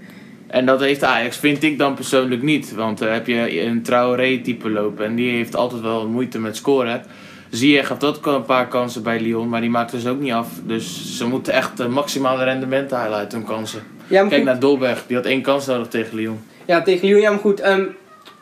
En 0.47 0.67
dat 0.67 0.81
heeft 0.81 1.05
Ajax, 1.05 1.37
vind 1.37 1.63
ik 1.63 1.79
dan 1.79 1.95
persoonlijk 1.95 2.43
niet. 2.43 2.75
Want 2.75 2.99
dan 2.99 3.09
heb 3.09 3.27
je 3.27 3.63
een 3.63 3.83
Traoré-type 3.83 4.71
lopen 4.71 5.05
en 5.05 5.15
die 5.15 5.31
heeft 5.31 5.57
altijd 5.57 5.83
wel 5.83 6.09
moeite 6.09 6.39
met 6.39 6.57
scoren. 6.57 7.03
Ziyech 7.51 7.87
gaf 7.87 7.99
dat 7.99 8.27
een 8.27 8.45
paar 8.45 8.69
kansen 8.69 9.03
bij 9.03 9.21
Lyon, 9.21 9.49
maar 9.49 9.61
die 9.61 9.71
maakte 9.71 10.01
ze 10.01 10.11
ook 10.11 10.21
niet 10.21 10.33
af. 10.33 10.49
Dus 10.63 11.17
ze 11.17 11.27
moeten 11.27 11.53
echt 11.53 11.89
maximale 11.89 12.45
rendement 12.45 12.91
halen 12.91 13.19
uit 13.19 13.33
hun 13.33 13.45
kansen. 13.45 13.83
Ja, 14.07 14.21
Kijk 14.23 14.35
goed, 14.35 14.45
naar 14.45 14.59
Dolberg, 14.59 15.05
die 15.07 15.17
had 15.17 15.27
één 15.27 15.43
kans 15.43 15.67
nodig 15.67 15.89
tegen 15.89 16.17
Lyon. 16.17 16.41
Ja, 16.67 16.83
tegen 16.83 17.09
Lyon. 17.09 17.21
Ja, 17.21 17.31
maar 17.31 17.39
goed. 17.39 17.61
ehm, 17.61 17.85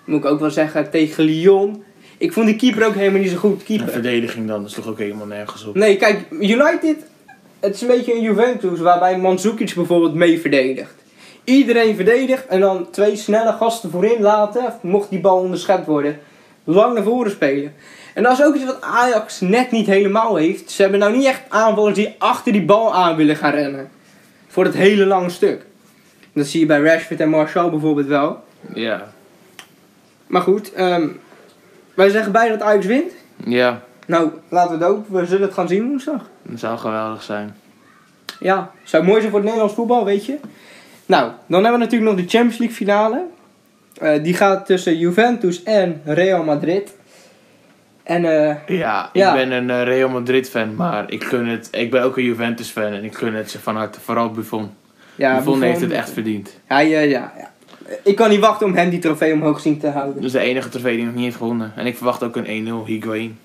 moet 0.05 0.19
ik 0.19 0.25
ook 0.31 0.41
wel 0.41 0.51
zeggen, 0.51 0.91
tegen 0.91 1.25
Lyon. 1.25 1.83
Ik 2.19 2.33
vond 2.33 2.47
die 2.47 2.57
keeper 2.57 2.87
ook 2.87 2.95
helemaal 2.95 3.21
niet 3.21 3.31
zo 3.31 3.37
goed 3.37 3.59
De 3.59 3.65
keeper. 3.65 3.89
verdediging 3.89 4.49
dan, 4.49 4.61
dat 4.61 4.69
is 4.71 4.75
toch 4.77 4.89
ook 4.89 4.99
helemaal 4.99 5.27
nergens 5.27 5.65
op. 5.67 5.75
Nee, 5.75 5.97
kijk, 5.97 6.21
United. 6.31 6.97
Het 7.61 7.75
is 7.75 7.81
een 7.81 7.89
beetje 7.89 8.15
een 8.15 8.21
Juventus 8.23 8.81
waarbij 8.81 9.19
Mandzukic 9.19 9.75
bijvoorbeeld 9.75 10.15
mee 10.15 10.41
verdedigt. 10.41 10.95
Iedereen 11.45 11.97
verdedigt 11.97 12.47
en 12.47 12.61
dan 12.61 12.91
twee 12.91 13.17
snelle 13.17 13.53
gasten 13.53 13.91
voorin 13.91 14.21
laten. 14.21 14.75
Mocht 14.83 15.11
die 15.11 15.21
bal 15.21 15.39
onderschept 15.39 15.87
worden. 15.87 16.19
Lang 16.65 16.95
naar 16.95 17.03
voren 17.03 17.31
spelen. 17.31 17.73
En 18.15 18.23
dat 18.23 18.33
is 18.39 18.45
ook 18.45 18.55
iets 18.55 18.65
wat 18.65 18.81
Ajax 18.81 19.41
net 19.41 19.71
niet 19.71 19.87
helemaal 19.87 20.37
heeft. 20.37 20.71
Ze 20.71 20.83
hebben 20.83 21.01
nou 21.01 21.17
niet 21.17 21.27
echt 21.27 21.43
aanvallers 21.49 21.95
die 21.95 22.15
achter 22.19 22.53
die 22.53 22.65
bal 22.65 22.95
aan 22.95 23.17
willen 23.17 23.37
gaan 23.37 23.53
rennen. 23.53 23.91
Voor 24.49 24.65
het 24.65 24.75
hele 24.75 25.07
lange 25.07 25.31
stuk. 25.31 25.67
Dat 26.33 26.47
zie 26.47 26.61
je 26.61 26.67
bij 26.67 26.81
Rashford 26.81 27.21
en 27.21 27.29
Martial 27.29 27.71
bijvoorbeeld 27.71 28.07
wel. 28.07 28.45
Ja. 28.75 29.13
Maar 30.27 30.43
goed, 30.43 30.73
ehm, 30.73 31.09
wij 31.95 32.09
zeggen 32.09 32.33
beide 32.33 32.57
dat 32.57 32.67
Ajax 32.67 32.87
wint. 32.87 33.13
Ja, 33.45 33.83
Nou, 34.07 34.31
laten 34.49 34.79
we 34.79 34.85
het 34.85 34.93
ook. 34.95 35.09
We 35.09 35.27
zullen 35.27 35.43
het 35.43 35.55
gaan 35.55 35.69
zien 35.69 35.89
woensdag. 35.89 36.31
dat 36.43 36.59
zou 36.59 36.79
geweldig 36.79 37.23
zijn. 37.23 37.57
Ja, 38.41 38.71
zou 38.85 39.05
mooi 39.05 39.19
zijn 39.19 39.31
voor 39.31 39.39
het 39.39 39.49
Nederlands 39.49 39.75
voetbal, 39.77 40.05
weet 40.05 40.27
je. 40.27 40.39
Nou, 41.07 41.31
dan 41.47 41.63
hebben 41.63 41.81
we 41.81 41.85
natuurlijk 41.87 42.11
nog 42.11 42.21
de 42.21 42.31
Champions 42.31 42.59
League 42.59 42.77
finale. 42.77 43.25
Eh, 44.01 44.23
die 44.23 44.35
gaat 44.35 44.67
tussen 44.67 44.99
Juventus 44.99 45.63
en 45.63 46.01
Real 46.05 46.45
Madrid. 46.45 46.95
En 48.09 48.25
eh, 48.25 48.79
Ja, 48.79 49.11
Ja. 49.13 49.29
ik 49.29 49.49
ben 49.49 49.53
een 49.53 49.71
eh, 49.71 49.83
Real 49.83 50.09
Madrid 50.09 50.51
fan, 50.51 50.75
maar 50.75 51.11
ik 51.11 51.25
gun 51.25 51.47
het. 51.47 51.69
Ik 51.71 51.91
ben 51.91 52.03
ook 52.03 52.17
een 52.17 52.25
Juventus 52.25 52.69
fan 52.69 52.93
en 52.93 53.05
ik 53.05 53.15
gun 53.15 53.35
het 53.35 53.51
ze 53.51 53.59
van 53.61 53.77
harte. 53.77 54.01
Vooral 54.01 54.31
Buffon. 54.31 54.71
ja, 55.15 55.35
Buffon 55.35 55.63
heeft 55.63 55.81
het 55.81 55.91
echt 55.91 56.11
verdiend. 56.11 56.59
Ja, 56.69 56.79
ja, 56.79 57.01
ja, 57.01 57.33
ja. 57.39 57.51
Ik 58.03 58.17
kan 58.17 58.31
niet 58.31 58.41
wachten 58.41 58.67
om 58.67 58.75
hem 58.75 58.91
die 58.91 58.99
trofee 58.99 59.33
omhoog 59.33 59.61
zien 59.61 59.79
te 59.79 59.89
houden. 59.89 60.15
Dat 60.15 60.25
is 60.25 60.33
de 60.33 60.39
enige 60.39 60.69
trofee 60.69 60.97
die 60.97 61.05
nog 61.05 61.15
niet 61.15 61.25
heeft 61.25 61.37
gewonnen. 61.37 61.73
En 61.77 61.87
ik 61.87 61.97
verwacht 61.97 62.23
ook 62.23 62.37
een 62.37 62.69
1-0 62.85 62.87
Higuain. 62.87 63.39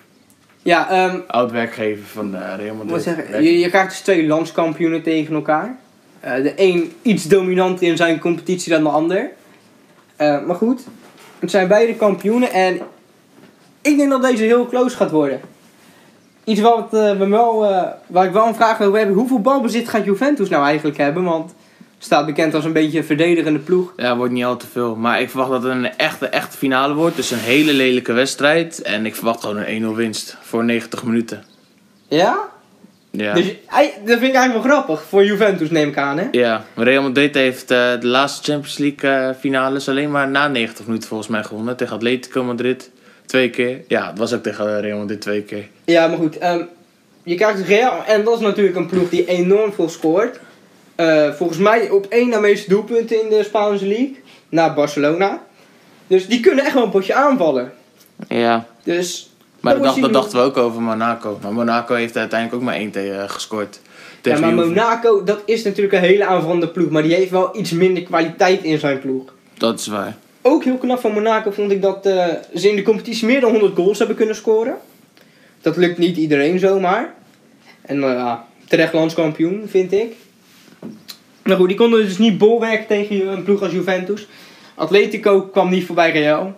Ja, 0.62 0.90
ehm, 0.90 1.20
Oud 1.28 1.52
werkgever 1.52 2.06
van 2.06 2.32
de 2.32 2.56
Real 2.56 2.76
Madrid. 2.76 3.04
zeggen, 3.04 3.44
je, 3.44 3.60
je 3.60 3.70
krijgt 3.70 3.90
dus 3.90 4.00
twee 4.00 4.28
landskampioenen 4.28 5.02
tegen 5.04 5.36
elkaar. 5.36 5.76
Eh, 6.20 6.36
de 6.36 6.54
een 6.56 6.92
iets 7.02 7.28
dominanter 7.28 7.88
in 7.88 7.98
zijn 7.98 8.20
competitie 8.20 8.72
dan 8.72 8.84
de 8.84 8.90
ander. 8.90 9.30
Eh, 10.16 10.46
maar 10.46 10.56
goed, 10.56 10.82
het 11.40 11.52
zijn 11.52 11.68
beide 11.68 11.96
kampioenen 11.96 12.52
en 12.52 12.80
ik 13.84 13.98
denk 13.98 14.10
dat 14.10 14.22
deze 14.22 14.44
heel 14.44 14.68
close 14.68 14.96
gaat 14.96 15.12
worden. 15.12 15.40
Iets 16.44 16.62
wat 16.62 16.88
we 16.92 17.28
wel, 17.28 17.66
eh, 17.66 17.84
waar 18.08 18.26
ik 18.26 18.32
wel 18.32 18.48
een 18.48 18.56
vraag 18.56 18.82
over 18.82 19.00
heb. 19.00 19.14
Hoeveel 19.14 19.42
balbezit 19.42 19.90
gaat 19.90 20.06
Juventus 20.06 20.50
nou 20.50 20.66
eigenlijk 20.66 20.98
hebben? 20.98 21.24
Want 21.24 21.50
het 21.96 22.12
staat 22.12 22.26
bekend 22.26 22.54
als 22.54 22.66
een 22.66 22.74
beetje 22.74 22.98
een 22.98 23.04
verdedigende 23.04 23.60
ploeg. 23.60 23.94
Ja, 23.96 24.18
wordt 24.18 24.34
niet 24.34 24.44
al 24.44 24.58
te 24.58 24.68
veel. 24.68 24.96
Maar 24.96 25.22
ik 25.22 25.30
verwacht 25.30 25.52
dat 25.52 25.64
het 25.64 25.72
een 25.72 25.98
echte, 25.98 26.28
echte 26.28 26.58
finale 26.58 26.94
wordt. 26.94 27.16
Dus 27.16 27.32
een 27.32 27.38
hele 27.38 27.74
lelijke 27.74 28.14
wedstrijd. 28.14 28.82
En 28.82 29.06
ik 29.06 29.16
verwacht 29.16 29.42
gewoon 29.42 29.58
een 29.58 29.66
1-0 29.66 29.96
winst. 29.96 30.38
Voor 30.42 30.64
90 30.64 31.04
minuten. 31.04 31.44
Ja? 32.08 32.38
Ja. 33.12 33.34
Dus 33.34 33.46
dat 33.76 34.20
vind 34.20 34.24
ik 34.24 34.34
eigenlijk 34.34 34.54
wel 34.54 34.74
grappig. 34.74 35.04
Voor 35.04 35.26
Juventus 35.26 35.70
neem 35.70 35.88
ik 35.88 35.98
aan, 35.98 36.18
hè? 36.18 36.28
Ja, 36.32 36.64
Real 36.76 37.04
Madrid 37.04 37.36
heeft 37.36 37.72
eh, 37.72 38.00
de 38.00 38.08
laatste 38.08 38.52
Champions 38.52 38.78
League 38.78 39.34
finales 39.40 39.90
alleen 39.90 40.12
maar 40.12 40.30
na 40.30 40.48
90 40.48 40.86
minuten 40.86 41.08
volgens 41.08 41.30
mij 41.30 41.44
gewonnen. 41.44 41.76
Tegen 41.76 41.96
Atletico 41.96 42.44
Madrid 42.44 42.92
twee 43.34 43.50
keer. 43.50 43.82
Ja, 43.88 44.10
het 44.10 44.18
was 44.18 44.34
ook 44.34 44.44
tegen 44.44 44.82
Real 44.82 44.98
Madrid 44.98 45.22
twee 45.22 45.42
keer. 45.42 45.68
Ja, 45.86 46.08
maar 46.08 46.18
goed. 46.18 46.38
ehm, 46.38 46.62
je 47.24 47.36
krijgt 47.36 47.68
Real. 47.68 48.04
En 48.06 48.24
dat 48.24 48.34
is 48.34 48.40
natuurlijk 48.40 48.76
een 48.76 48.88
ploeg 48.88 49.10
die 49.10 49.26
enorm 49.26 49.74
veel 49.74 49.90
scoort. 49.90 50.40
Eh, 50.96 51.32
volgens 51.32 51.60
mij 51.60 51.90
op 51.90 52.06
één 52.06 52.30
na 52.30 52.40
meeste 52.40 52.70
doelpunten 52.70 53.22
in 53.22 53.30
de 53.30 53.44
Spaanse 53.44 53.86
League. 53.88 54.16
Na 54.50 54.74
Barcelona. 54.74 55.44
Dus 56.08 56.28
die 56.28 56.40
kunnen 56.40 56.66
echt 56.66 56.74
wel 56.74 56.84
een 56.84 56.90
potje 56.90 57.14
aanvallen. 57.14 57.74
Ja. 58.28 58.66
Dus... 58.84 59.30
Maar 59.60 59.74
dat 59.74 59.84
dacht, 59.84 60.14
dachten 60.14 60.40
we 60.40 60.46
ook 60.46 60.58
over 60.58 60.82
Monaco. 60.82 61.40
Maar 61.42 61.54
Monaco 61.54 61.96
heeft 61.96 62.18
uiteindelijk 62.18 62.62
ook 62.62 62.68
maar 62.68 62.76
één 62.76 62.92
tegen 62.92 63.30
gescoord. 63.30 63.80
Ja, 64.22 64.40
maar. 64.40 64.54
Monaco, 64.54 65.24
dat 65.24 65.42
is 65.46 65.64
natuurlijk 65.64 65.94
een 65.94 66.10
hele 66.10 66.26
aanvallende 66.26 66.68
ploeg. 66.68 66.90
Maar 66.90 67.04
die 67.04 67.14
heeft 67.14 67.32
wel 67.32 67.58
iets 67.58 67.72
minder 67.72 68.04
kwaliteit 68.04 68.64
in 68.64 68.80
zijn 68.80 69.00
ploeg. 69.00 69.34
Dat 69.58 69.80
is 69.80 69.88
waar. 69.88 70.18
Ook 70.46 70.64
heel 70.64 70.78
knap 70.78 71.00
van 71.00 71.12
Monaco 71.12 71.52
vond 71.52 71.72
ik 71.72 71.82
dat 71.82 72.06
eh, 72.06 72.28
ze 72.56 72.70
in 72.70 72.76
de 72.76 72.82
competitie 72.82 73.28
meer 73.28 73.42
dan 73.42 73.52
100 73.52 73.76
goals 73.76 73.98
hebben 73.98 74.16
kunnen 74.16 74.36
scoren. 74.36 74.78
Dat 75.62 75.78
lukt 75.78 75.98
niet 75.98 76.18
iedereen 76.18 76.60
zomaar. 76.60 77.14
En 77.82 78.00
ja, 78.00 78.46
terecht 78.68 78.94
landskampioen, 78.94 79.64
vind 79.68 79.92
ik. 79.92 80.14
Nou 81.44 81.60
goed, 81.60 81.68
die 81.68 81.78
konden 81.78 82.04
dus 82.04 82.18
niet 82.18 82.38
bolwerken 82.38 82.88
tegen 82.88 83.28
een 83.28 83.44
ploeg 83.44 83.62
als 83.62 83.72
Juventus. 83.72 84.28
Atletico 84.76 85.42
kwam 85.42 85.70
niet 85.70 85.86
voorbij 85.86 86.12
Real. 86.12 86.56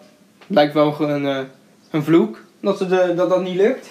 Blijkt 0.47 0.73
wel 0.73 0.95
een, 0.99 1.25
eh, 1.25 1.39
een 1.91 2.03
vloek 2.03 2.39
dat, 2.59 2.79
dat 3.15 3.29
dat 3.29 3.43
niet 3.43 3.55
lukt. 3.55 3.87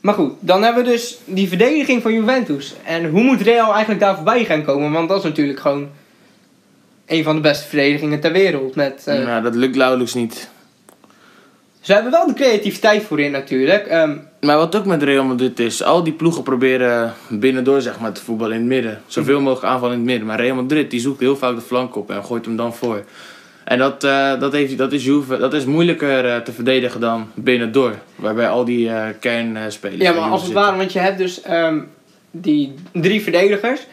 Maar 0.00 0.14
goed, 0.14 0.32
dan 0.40 0.62
hebben 0.62 0.84
we 0.84 0.90
dus 0.90 1.18
die 1.24 1.48
verdediging 1.48 2.02
van 2.02 2.12
Juventus. 2.12 2.74
En 2.84 3.08
hoe 3.08 3.22
moet 3.22 3.40
Real 3.40 3.70
eigenlijk 3.70 4.00
daar 4.00 4.14
voorbij 4.14 4.44
gaan 4.44 4.64
komen? 4.64 4.92
Want 4.92 5.08
dat 5.08 5.18
is 5.18 5.24
natuurlijk 5.24 5.60
gewoon 5.60 5.88
een 7.10 7.24
van 7.24 7.34
de 7.34 7.40
beste 7.40 7.68
verdedigingen 7.68 8.20
ter 8.20 8.32
wereld. 8.32 8.74
Met, 8.74 9.02
eh, 9.06 9.24
Nou, 9.24 9.42
dat 9.42 9.54
lukt 9.54 9.76
nauwelijks 9.76 10.14
niet. 10.14 10.48
Ze 11.80 11.92
hebben 11.92 12.12
wel 12.12 12.26
de 12.26 12.34
creativiteit 12.34 13.02
voorin 13.02 13.30
natuurlijk. 13.30 13.86
Ehm, 13.86 14.16
Maar 14.40 14.56
wat 14.56 14.76
ook 14.76 14.84
met 14.84 15.02
Real 15.02 15.24
Madrid 15.24 15.58
is, 15.60 15.82
al 15.82 16.02
die 16.04 16.12
ploegen 16.12 16.42
proberen 16.42 17.14
binnendoor 17.28 17.80
zeg 17.80 18.00
maar, 18.00 18.12
te 18.12 18.22
voetballen 18.22 18.54
in 18.54 18.60
het 18.60 18.68
midden. 18.68 19.02
Zoveel 19.06 19.40
mogelijk 19.40 19.72
aanvallen 19.72 19.94
in 19.94 20.00
het 20.00 20.08
midden. 20.08 20.26
Maar 20.26 20.40
Real 20.40 20.54
Madrid 20.54 20.90
die 20.90 21.00
zoekt 21.00 21.20
heel 21.20 21.36
vaak 21.36 21.54
de 21.54 21.60
flank 21.60 21.96
op 21.96 22.10
en 22.10 22.24
gooit 22.24 22.44
hem 22.44 22.56
dan 22.56 22.74
voor. 22.74 23.04
En 23.64 23.78
dat, 23.78 24.04
eh, 24.04 24.40
dat, 24.40 24.52
heeft, 24.52 24.78
dat, 24.78 24.92
is, 24.92 25.04
Juve, 25.04 25.38
dat 25.38 25.54
is 25.54 25.64
moeilijker 25.64 26.24
eh, 26.24 26.36
te 26.36 26.52
verdedigen 26.52 27.00
dan 27.00 27.30
binnendoor. 27.34 27.94
Waarbij 28.14 28.48
al 28.48 28.64
die 28.64 28.88
eh 28.88 29.08
kernspelers... 29.20 30.02
ja, 30.02 30.12
maar 30.12 30.30
als 30.30 30.42
het 30.42 30.52
ware, 30.52 30.76
want 30.76 30.92
je 30.92 30.98
hebt 30.98 31.18
dus 31.18 31.42
ehm, 31.42 31.80
die 32.30 32.74
drie 32.92 33.22
verdedigers. 33.22 33.86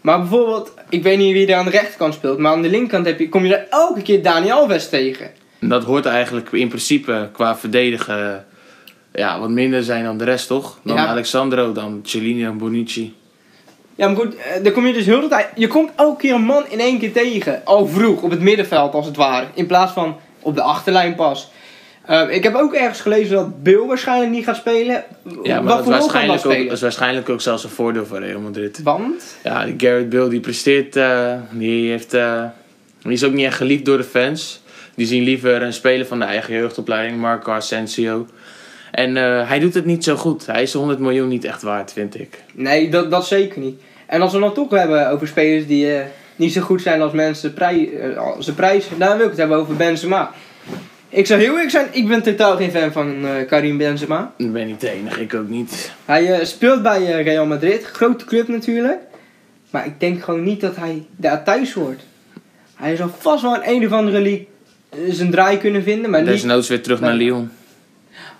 Maar 0.00 0.18
bijvoorbeeld, 0.18 0.74
ik 0.88 1.02
weet 1.02 1.18
niet 1.18 1.32
wie 1.32 1.46
er 1.46 1.56
aan 1.56 1.64
de 1.64 1.70
rechterkant 1.70 2.14
speelt. 2.14 2.38
Maar 2.38 2.52
aan 2.52 2.62
de 2.62 2.68
linkerkant 2.68 3.06
heb 3.06 3.18
je, 3.18 3.28
kom 3.28 3.44
je 3.44 3.50
daar 3.50 3.66
elke 3.70 4.02
keer 4.02 4.22
Dani 4.22 4.50
Alves 4.50 4.88
tegen. 4.88 5.30
En 5.58 5.68
Dat 5.68 5.84
hoort 5.84 6.06
eigenlijk 6.06 6.52
in 6.52 6.68
principe 6.68 7.28
qua 7.32 7.56
verdedigen 7.56 8.46
ja, 9.12 9.40
wat 9.40 9.50
minder 9.50 9.82
zijn 9.82 10.04
dan 10.04 10.18
de 10.18 10.24
rest, 10.24 10.46
toch? 10.46 10.78
Dan 10.82 10.96
Ja. 10.96 11.06
Alexandro, 11.06 11.72
dan 11.72 12.00
Cellini 12.02 12.44
en 12.44 12.58
Bonici. 12.58 13.16
Ja, 13.94 14.06
maar 14.06 14.16
goed, 14.16 14.36
eh, 14.36 14.62
dan 14.62 14.72
kom 14.72 14.86
je 14.86 14.92
dus 14.92 15.06
heel 15.06 15.20
de 15.20 15.28
tijd... 15.28 15.46
Je 15.54 15.66
komt 15.66 15.90
elke 15.96 16.20
keer 16.20 16.34
een 16.34 16.42
man 16.42 16.64
in 16.68 16.80
één 16.80 16.98
keer 16.98 17.12
tegen. 17.12 17.60
Al 17.64 17.86
vroeg, 17.86 18.22
op 18.22 18.30
het 18.30 18.40
middenveld 18.40 18.94
als 18.94 19.06
het 19.06 19.16
ware. 19.16 19.46
In 19.54 19.66
plaats 19.66 19.92
van 19.92 20.16
op 20.40 20.54
de 20.54 20.62
achterlijn 20.62 21.14
pas. 21.14 21.50
Ehm, 22.08 22.28
ik 22.28 22.42
heb 22.42 22.54
ook 22.54 22.74
ergens 22.74 23.00
gelezen 23.00 23.36
dat 23.36 23.62
Bill 23.62 23.86
waarschijnlijk 23.86 24.30
niet 24.30 24.44
gaat 24.44 24.56
spelen. 24.56 25.04
Ja, 25.42 25.60
maar 25.60 25.74
Wat 25.74 25.84
dat 25.84 25.94
is, 25.94 26.00
waarschijnlijk 26.00 26.44
ook, 26.44 26.52
spelen? 26.52 26.66
dat 26.66 26.76
is 26.76 26.82
waarschijnlijk 26.82 27.28
ook 27.28 27.40
zelfs 27.40 27.64
een 27.64 27.70
voordeel 27.70 28.06
voor 28.06 28.18
Real 28.18 28.40
Madrid. 28.40 28.80
Want? 28.82 29.36
Ja, 29.44 29.66
Garrett 29.76 30.08
Bill 30.08 30.28
die 30.28 30.40
presteert, 30.40 30.96
eh, 30.96 31.32
die, 31.50 31.90
heeft, 31.90 32.14
eh, 32.14 32.44
die 33.02 33.12
is 33.12 33.24
ook 33.24 33.32
niet 33.32 33.46
echt 33.46 33.56
geliefd 33.56 33.84
door 33.84 33.96
de 33.96 34.04
fans. 34.04 34.62
Die 34.94 35.06
zien 35.06 35.22
liever 35.22 35.62
een 35.62 35.72
speler 35.72 36.06
van 36.06 36.18
de 36.18 36.24
eigen 36.24 36.54
jeugdopleiding, 36.54 37.20
Marco 37.20 37.52
Asensio. 37.52 38.26
En 38.90 39.16
eh, 39.16 39.48
hij 39.48 39.58
doet 39.58 39.74
het 39.74 39.84
niet 39.84 40.04
zo 40.04 40.16
goed. 40.16 40.46
Hij 40.46 40.62
is 40.62 40.70
de 40.70 40.78
100 40.78 40.98
miljoen 40.98 41.28
niet 41.28 41.44
echt 41.44 41.62
waard, 41.62 41.92
vind 41.92 42.20
ik. 42.20 42.42
Nee, 42.54 42.90
dat, 42.90 43.10
dat 43.10 43.26
zeker 43.26 43.60
niet. 43.60 43.80
En 44.06 44.22
als 44.22 44.32
we 44.32 44.38
dan 44.38 44.54
toch 44.54 44.70
hebben 44.70 45.10
over 45.10 45.28
spelers 45.28 45.66
die 45.66 45.88
niet 46.36 46.52
zo 46.52 46.60
goed 46.60 46.82
zijn 46.82 47.02
als 47.02 47.12
mensen 47.12 47.54
prij, 47.54 47.90
als 48.16 48.46
de 48.46 48.52
prijs, 48.52 48.86
dan 48.98 49.16
wil 49.16 49.24
ik 49.24 49.30
het 49.30 49.38
hebben 49.38 49.58
over 49.58 49.76
Benzema. 49.76 50.32
Ik 51.10 51.26
zou 51.26 51.40
heel 51.40 51.50
eerlijk 51.50 51.70
zijn, 51.70 51.86
ik 51.90 52.08
ben 52.08 52.22
totaal 52.22 52.56
geen 52.56 52.70
fan 52.70 52.92
van 52.92 53.26
eh, 53.26 53.46
Karim 53.46 53.76
Benzema. 53.76 54.32
Ik 54.36 54.52
ben 54.52 54.66
niet 54.66 54.80
de 54.80 54.90
enige, 54.90 55.20
ik 55.20 55.34
ook 55.34 55.48
niet. 55.48 55.92
Hij 56.04 56.32
eh, 56.32 56.44
speelt 56.44 56.82
bij 56.82 57.06
eh, 57.06 57.24
Real 57.24 57.46
Madrid, 57.46 57.84
grote 57.84 58.24
club 58.24 58.48
natuurlijk. 58.48 59.00
Maar 59.70 59.86
ik 59.86 60.00
denk 60.00 60.22
gewoon 60.22 60.42
niet 60.42 60.60
dat 60.60 60.76
hij 60.76 61.06
daar 61.16 61.44
thuis 61.44 61.72
hoort. 61.72 62.02
Hij 62.74 62.96
zal 62.96 63.10
vast 63.18 63.42
wel 63.42 63.62
in 63.62 63.74
een 63.74 63.86
of 63.86 63.92
andere 63.92 64.20
league 64.20 64.46
zijn 65.14 65.30
draai 65.30 65.58
kunnen 65.58 65.82
vinden, 65.82 66.10
maar 66.10 66.20
niet 66.20 66.30
Desnoods 66.30 66.68
weer 66.68 66.82
terug 66.82 67.00
naar. 67.00 67.14
Lyon. 67.14 67.50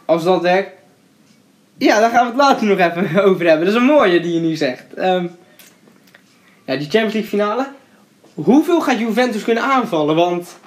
als 0.04 0.24
dat 0.24 0.42
werkt. 0.42 0.70
Ja, 1.78 2.00
daar 2.00 2.10
gaan 2.10 2.24
we 2.24 2.30
het 2.30 2.40
later 2.40 2.66
nog 2.66 2.78
even 2.78 3.22
over 3.28 3.46
hebben. 3.46 3.66
Dat 3.66 3.74
is 3.74 3.80
een 3.80 3.86
mooie 3.86 4.20
die 4.20 4.34
je 4.34 4.40
nu 4.40 4.56
zegt. 4.56 4.94
Ehm, 4.94 5.26
ja, 6.64 6.76
die 6.76 6.90
Champions 6.90 7.12
League 7.12 7.30
finale. 7.30 7.66
Hoeveel 8.34 8.80
gaat 8.80 8.98
Juventus 8.98 9.44
kunnen 9.44 9.62
aanvallen? 9.62 10.16
Want 10.16 10.58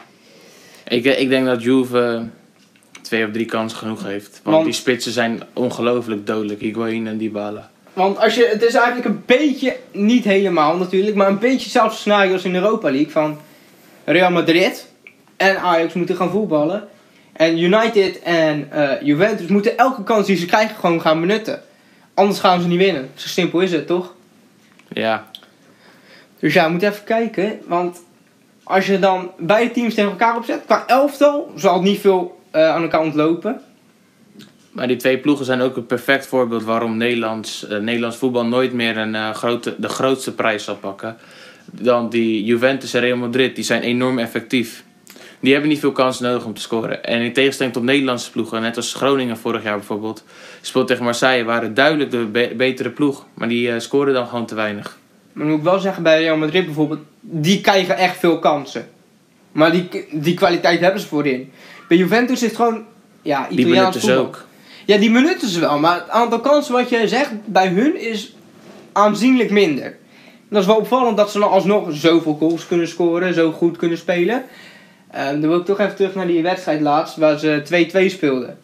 Ik, 0.92 1.06
eh, 1.06 1.20
ik 1.20 1.30
denk 1.30 1.46
dat 1.46 1.64
Juve 1.64 2.26
twee 3.02 3.26
of 3.26 3.32
drie 3.32 3.46
kansen 3.46 3.78
genoeg 3.78 4.04
heeft. 4.04 4.30
Want, 4.44 4.56
Want- 4.56 4.66
die 4.66 4.74
spitsen 4.74 5.12
zijn 5.12 5.42
ongelooflijk 5.54 6.28
dodelijk. 6.28 6.62
Higuain 6.62 7.08
en 7.08 7.18
Dybala. 7.18 7.70
Want 7.94 8.18
als 8.20 8.36
je, 8.36 8.46
het 8.52 8.64
is 8.64 8.74
eigenlijk 8.74 9.06
een 9.06 9.24
beetje, 9.26 9.78
niet 9.92 10.24
helemaal 10.24 10.78
natuurlijk, 10.78 11.16
maar 11.16 11.28
een 11.28 11.40
beetje 11.40 11.64
hetzelfde 11.64 11.98
scenario 11.98 12.34
als 12.34 12.44
in 12.44 12.52
de 12.54 12.60
Europa 12.60 12.92
League. 12.92 13.12
Van 13.12 13.40
Real 14.06 14.32
Madrid 14.32 14.88
en 15.38 15.58
Ajax 15.60 15.94
moeten 15.94 16.16
gaan 16.16 16.30
voetballen. 16.32 16.88
En 17.34 17.58
United 17.60 18.20
en 18.20 18.72
eh, 18.72 19.02
Juventus 19.02 19.48
moeten 19.48 19.78
elke 19.78 20.04
kans 20.04 20.28
die 20.28 20.36
ze 20.36 20.46
krijgen 20.46 20.76
gewoon 20.76 21.02
gaan 21.02 21.20
benutten. 21.20 21.62
Anders 22.14 22.40
gaan 22.40 22.62
ze 22.62 22.68
niet 22.68 22.78
winnen. 22.78 23.10
Zo 23.16 23.28
simpel 23.28 23.60
is 23.60 23.72
het, 23.72 23.88
toch? 23.88 24.14
Ja, 24.94 25.30
Dus 26.40 26.54
ja, 26.54 26.66
we 26.66 26.72
moeten 26.72 26.90
even 26.90 27.04
kijken. 27.04 27.60
Want 27.68 28.02
als 28.64 28.86
je 28.86 29.00
dan 29.00 29.32
beide 29.38 29.72
teams 29.72 29.94
tegen 29.94 30.10
elkaar 30.10 30.36
opzet, 30.38 30.62
qua 30.66 30.84
elftal 30.88 31.52
zal 31.56 31.74
het 31.74 31.84
niet 31.84 32.00
veel 32.00 32.40
eh, 32.52 32.70
aan 32.70 32.82
elkaar 32.82 33.02
ontlopen. 33.02 33.62
Maar 34.72 34.88
die 34.88 34.98
twee 34.98 35.18
ploegen 35.18 35.46
zijn 35.46 35.62
ook 35.62 35.76
een 35.78 35.86
perfect 35.86 36.28
voorbeeld 36.28 36.64
waarom 36.64 36.98
Nederlands, 36.98 37.68
eh, 37.68 37.78
Nederlands 37.80 38.18
voetbal 38.18 38.46
nooit 38.46 38.74
meer 38.74 38.98
een, 38.98 39.16
eh, 39.16 39.32
grote, 39.34 39.76
de 39.78 39.90
grootste 39.90 40.34
prijs 40.34 40.64
zal 40.64 40.76
pakken. 40.76 41.18
Dan 41.66 42.10
die 42.10 42.44
Juventus 42.44 42.94
en 42.94 43.02
Real 43.02 43.18
Madrid, 43.18 43.56
die 43.56 43.64
zijn 43.64 43.82
enorm 43.82 44.20
effectief. 44.20 44.84
Die 45.40 45.52
hebben 45.52 45.70
niet 45.70 45.80
veel 45.80 45.92
kansen 45.92 46.26
nodig 46.26 46.46
om 46.46 46.54
te 46.54 46.62
scoren. 46.62 47.04
En 47.04 47.22
in 47.22 47.34
tegenstelling 47.34 47.74
tot 47.76 47.84
Nederlandse 47.84 48.32
ploegen, 48.32 48.62
net 48.62 48.76
als 48.76 48.94
Groningen 48.94 49.38
vorig 49.38 49.64
jaar 49.64 49.78
bijvoorbeeld, 49.78 50.24
speelt 50.62 50.88
tegen 50.88 51.04
Marseille, 51.04 51.44
waren 51.44 51.74
duidelijk 51.74 52.12
de 52.12 52.18
be- 52.26 52.54
betere 52.58 52.90
ploeg. 52.90 53.26
Maar 53.34 53.48
die 53.48 53.80
scoren 53.80 54.14
dan 54.14 54.28
gewoon 54.28 54.46
te 54.46 54.56
weinig. 54.56 54.98
Maar 55.34 55.46
moet 55.46 55.58
ik 55.58 55.64
wel 55.64 55.80
zeggen, 55.80 56.04
bij 56.04 56.22
Real 56.22 56.38
Madrid 56.38 56.66
bijvoorbeeld, 56.66 57.00
die 57.22 57.62
krijgen 57.62 57.98
echt 57.98 58.18
veel 58.18 58.40
kansen. 58.40 58.90
Maar 59.52 59.72
die, 59.72 59.90
die 60.12 60.34
kwaliteit 60.34 60.80
hebben 60.80 61.02
ze 61.02 61.08
voorin. 61.08 61.52
Bij 61.88 61.98
Juventus 61.98 62.42
is 62.42 62.48
het 62.48 62.56
gewoon, 62.56 62.86
ja, 63.22 63.48
Die 63.50 63.60
Italiaans 63.60 63.96
ze 63.96 64.02
voetbal. 64.02 64.26
ook. 64.26 64.46
Ja, 64.86 64.98
die 64.98 65.12
benutten 65.12 65.50
ze 65.50 65.60
wel. 65.60 65.80
Maar 65.80 65.96
het 65.96 66.10
aantal 66.10 66.40
kansen 66.40 66.74
wat 66.74 66.90
je 66.90 67.08
zegt 67.08 67.32
bij 67.46 67.68
hun 67.68 68.00
is 68.02 68.36
aanzienlijk 68.92 69.50
minder. 69.50 69.86
En 69.86 70.58
dat 70.58 70.62
is 70.62 70.68
wel 70.68 70.76
opvallend 70.78 71.18
dat 71.18 71.32
ze 71.32 71.40
dan 71.40 71.50
alsnog 71.50 71.88
zoveel 71.92 72.34
goals 72.36 72.68
kunnen 72.68 72.88
scoren, 72.88 73.34
zo 73.34 73.52
goed 73.52 73.78
kunnen 73.78 73.98
spelen. 73.98 74.44
Ehm, 75.12 75.40
dan 75.40 75.50
wil 75.50 75.60
ik 75.60 75.66
toch 75.66 75.80
even 75.80 75.96
terug 75.96 76.16
naar 76.16 76.28
die 76.28 76.42
wedstrijd 76.42 76.82
laatst, 76.82 77.16
waar 77.18 77.40
ze 77.40 77.62
2-2 77.64 78.10
speelden. 78.10 78.58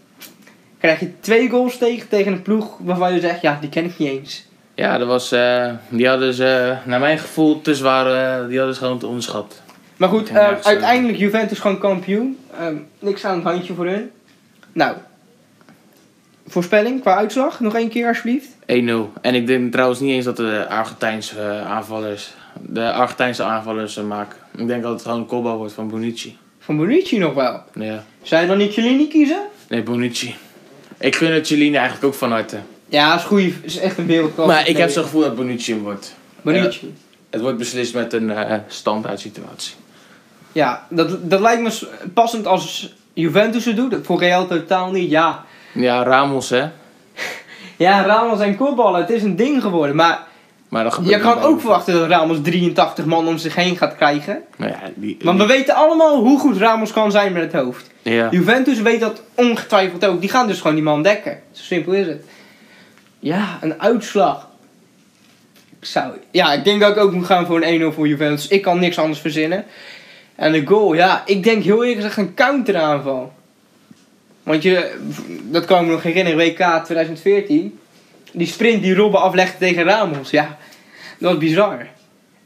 Krijg 0.79 0.99
je 0.99 1.19
twee 1.19 1.49
goals 1.49 1.77
tegen, 1.77 2.07
tegen 2.07 2.31
een 2.31 2.41
ploeg 2.41 2.77
waarvan 2.79 3.13
je 3.13 3.19
zegt, 3.19 3.41
ja, 3.41 3.57
die 3.61 3.69
ken 3.69 3.85
ik 3.85 3.97
niet 3.97 4.09
eens. 4.09 4.46
Ja, 4.77 4.97
dat 4.97 5.07
was, 5.07 5.31
eh, 5.31 5.71
die 5.89 6.07
hadden 6.07 6.33
ze, 6.33 6.75
naar 6.85 6.99
mijn 6.99 7.19
gevoel, 7.19 7.61
te 7.61 7.75
zwaar, 7.75 8.05
eh, 8.05 8.47
die 8.47 8.57
hadden 8.57 8.75
ze 8.75 8.81
gewoon 8.81 8.99
te 8.99 9.07
onderschat. 9.07 9.61
Maar 9.95 10.09
goed, 10.09 10.27
zo. 10.27 10.33
uiteindelijk 10.63 11.17
Juventus 11.17 11.59
gewoon 11.59 11.79
kampioen. 11.79 12.37
Ehm, 12.59 12.75
niks 12.99 13.25
aan 13.25 13.35
het 13.35 13.43
handje 13.43 13.73
voor 13.73 13.85
hun. 13.85 14.11
Nou, 14.71 14.95
voorspelling 16.47 17.01
qua 17.01 17.15
uitslag, 17.15 17.59
nog 17.59 17.75
één 17.75 17.89
keer 17.89 18.07
alsjeblieft. 18.07 18.47
1-0. 18.65 19.11
En 19.21 19.35
ik 19.35 19.47
denk 19.47 19.71
trouwens 19.71 19.99
niet 19.99 20.11
eens 20.11 20.25
dat 20.25 20.37
de 20.37 20.65
Argentijnse 20.69 21.41
aanvallers, 21.67 22.33
de 22.61 22.91
Argentijnse 22.91 23.43
aanvallers 23.43 23.95
maken. 23.95 24.37
Ik 24.57 24.67
denk 24.67 24.83
dat 24.83 24.91
het 24.91 25.01
gewoon 25.01 25.19
een 25.19 25.25
kopbal 25.25 25.57
wordt 25.57 25.73
van 25.73 25.87
Bonucci. 25.87 26.37
Van 26.59 26.77
Bonucci 26.77 27.17
nog 27.17 27.33
wel. 27.33 27.63
Ja. 27.73 28.03
Zou 28.21 28.41
je 28.41 28.47
dan 28.47 28.57
niet 28.57 28.73
Cellini 28.73 29.07
kiezen? 29.07 29.41
Nee, 29.69 29.83
Bonucci. 29.83 30.35
Ik 30.97 31.15
gun 31.15 31.31
het 31.31 31.47
Cellini 31.47 31.75
eigenlijk 31.75 32.05
ook 32.05 32.13
van 32.13 32.31
harte. 32.31 32.57
Ja, 32.89 33.15
is, 33.15 33.23
goeie, 33.23 33.55
is 33.61 33.77
echt 33.77 33.97
een 33.97 34.05
wereldklasse. 34.05 34.53
Maar 34.55 34.67
ik 34.67 34.77
heb 34.77 34.89
zo'n 34.89 35.03
gevoel 35.03 35.21
dat 35.21 35.35
Bonucci 35.35 35.73
hem 35.73 35.83
wordt. 35.83 36.15
Bonucci. 36.41 36.93
Het 37.29 37.41
wordt 37.41 37.57
beslist 37.57 37.93
met 37.93 38.13
een 38.13 38.29
eh 38.31 38.57
standaard 38.67 39.19
situatie. 39.19 39.73
Ja, 40.51 40.85
dat, 40.89 41.29
dat 41.29 41.39
lijkt 41.39 41.61
me 41.61 41.87
passend 42.13 42.47
als 42.47 42.93
Juventus 43.13 43.65
het 43.65 43.75
doet. 43.75 43.95
Voor 44.03 44.19
Real 44.19 44.47
totaal 44.47 44.91
niet, 44.91 45.09
ja. 45.09 45.45
Ja, 45.73 46.03
Ramos 46.03 46.49
hè. 46.49 46.65
Ja, 47.77 48.01
Ramos 48.05 48.39
en 48.39 48.55
kopballen, 48.57 49.01
het 49.01 49.09
is 49.09 49.23
een 49.23 49.35
ding 49.35 49.61
geworden. 49.61 49.95
Maar 49.95 50.23
Maar 50.69 50.83
dat 50.83 50.99
je 51.03 51.19
kan 51.19 51.39
ook 51.41 51.59
verwachten 51.59 51.93
dat 51.93 52.09
Ramos 52.09 52.37
83 52.41 53.05
man 53.05 53.27
om 53.27 53.37
zich 53.37 53.55
heen 53.55 53.77
gaat 53.77 53.95
krijgen. 53.95 54.41
Nou 54.57 54.71
ja, 54.71 54.79
die, 54.95 55.17
Want 55.21 55.39
we 55.39 55.45
weten 55.45 55.75
allemaal 55.75 56.19
hoe 56.19 56.39
goed 56.39 56.57
Ramos 56.57 56.91
kan 56.91 57.11
zijn 57.11 57.33
met 57.33 57.51
het 57.51 57.61
hoofd. 57.61 57.89
ja. 58.01 58.27
Juventus 58.31 58.81
weet 58.81 58.99
dat 58.99 59.21
ongetwijfeld 59.35 60.05
ook. 60.05 60.19
Die 60.21 60.29
gaan 60.29 60.47
dus 60.47 60.57
gewoon 60.59 60.75
die 60.75 60.83
man 60.83 61.03
dekken. 61.03 61.39
Zo 61.51 61.63
simpel 61.63 61.93
is 61.93 62.07
het. 62.07 62.23
Ja, 63.19 63.57
een 63.61 63.81
uitslag. 63.81 64.47
Ik 65.79 65.85
zou, 65.85 66.13
ja, 66.31 66.53
ik 66.53 66.63
denk 66.63 66.79
dat 66.81 66.91
ik 66.91 67.03
ook 67.03 67.11
moet 67.11 67.25
gaan 67.25 67.45
voor 67.45 67.61
een 67.63 67.91
1-0 67.91 67.95
voor 67.95 68.07
Juventus. 68.07 68.47
Ik 68.47 68.61
kan 68.61 68.79
niks 68.79 68.97
anders 68.97 69.19
verzinnen. 69.19 69.65
En 70.35 70.51
de 70.51 70.65
goal, 70.65 70.93
ja, 70.93 71.23
ik 71.25 71.43
denk 71.43 71.63
heel 71.63 71.83
eerlijk 71.83 71.95
gezegd 71.95 72.17
een 72.17 72.33
counteraanval. 72.33 73.33
Want 74.43 74.63
je, 74.63 74.95
dat 75.43 75.65
kan 75.65 75.79
ik 75.79 75.85
me 75.85 75.91
nog 75.91 76.03
herinneren, 76.03 76.37
WK 76.37 76.83
2014. 76.85 77.79
Die 78.31 78.47
sprint 78.47 78.81
die 78.81 78.95
Robben 78.95 79.21
aflegde 79.21 79.57
tegen 79.57 79.83
Ramos, 79.83 80.29
ja, 80.29 80.57
dat 81.19 81.31
was 81.31 81.39
bizar. 81.39 81.87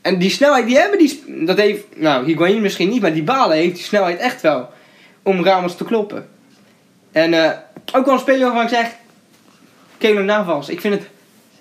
En 0.01 0.19
die 0.19 0.29
snelheid, 0.29 0.65
die 0.65 0.77
hebben 0.77 0.99
die, 0.99 1.23
dat 1.45 1.57
heeft, 1.57 1.83
nou, 1.95 2.25
Higuain 2.25 2.61
misschien 2.61 2.89
niet, 2.89 3.01
maar 3.01 3.13
die 3.13 3.23
balen 3.23 3.57
heeft 3.57 3.75
die 3.75 3.83
snelheid 3.83 4.19
echt 4.19 4.41
wel 4.41 4.69
om 5.23 5.43
Ramos 5.43 5.75
te 5.75 5.83
kloppen. 5.83 6.29
En 7.11 7.33
eh, 7.33 7.51
ook 7.93 8.07
een 8.07 8.19
speler 8.19 8.45
waarvan 8.45 8.63
ik 8.63 8.69
zeg, 8.69 8.91
Kelo 10.01 10.21
Navas, 10.21 10.69
ik 10.69 10.81
vind 10.81 10.93
het 10.93 11.03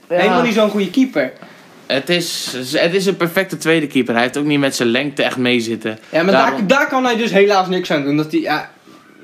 helemaal 0.09 0.43
niet 0.43 0.55
zo'n 0.55 0.71
goede 0.71 0.91
keeper. 0.91 1.33
Het 1.87 2.09
is, 2.09 2.53
het 2.73 2.95
is 2.95 3.07
een 3.07 3.17
perfecte 3.17 3.57
tweede 3.57 3.87
keeper. 3.87 4.15
Hij 4.15 4.23
heeft 4.23 4.37
ook 4.37 4.45
niet 4.45 4.59
met 4.59 4.77
zijn 4.77 4.89
lengte 4.89 5.23
echt 5.23 5.37
meezitten. 5.37 5.99
Ja, 6.11 6.23
maar 6.23 6.33
Daarom- 6.33 6.59
daar, 6.67 6.79
daar 6.79 6.89
kan 6.89 7.05
hij 7.05 7.17
dus 7.17 7.31
helaas 7.31 7.69
niks 7.69 7.91
aan 7.91 8.03
doen. 8.05 8.17
Dat 8.17 8.31
die, 8.31 8.41
ja, 8.41 8.71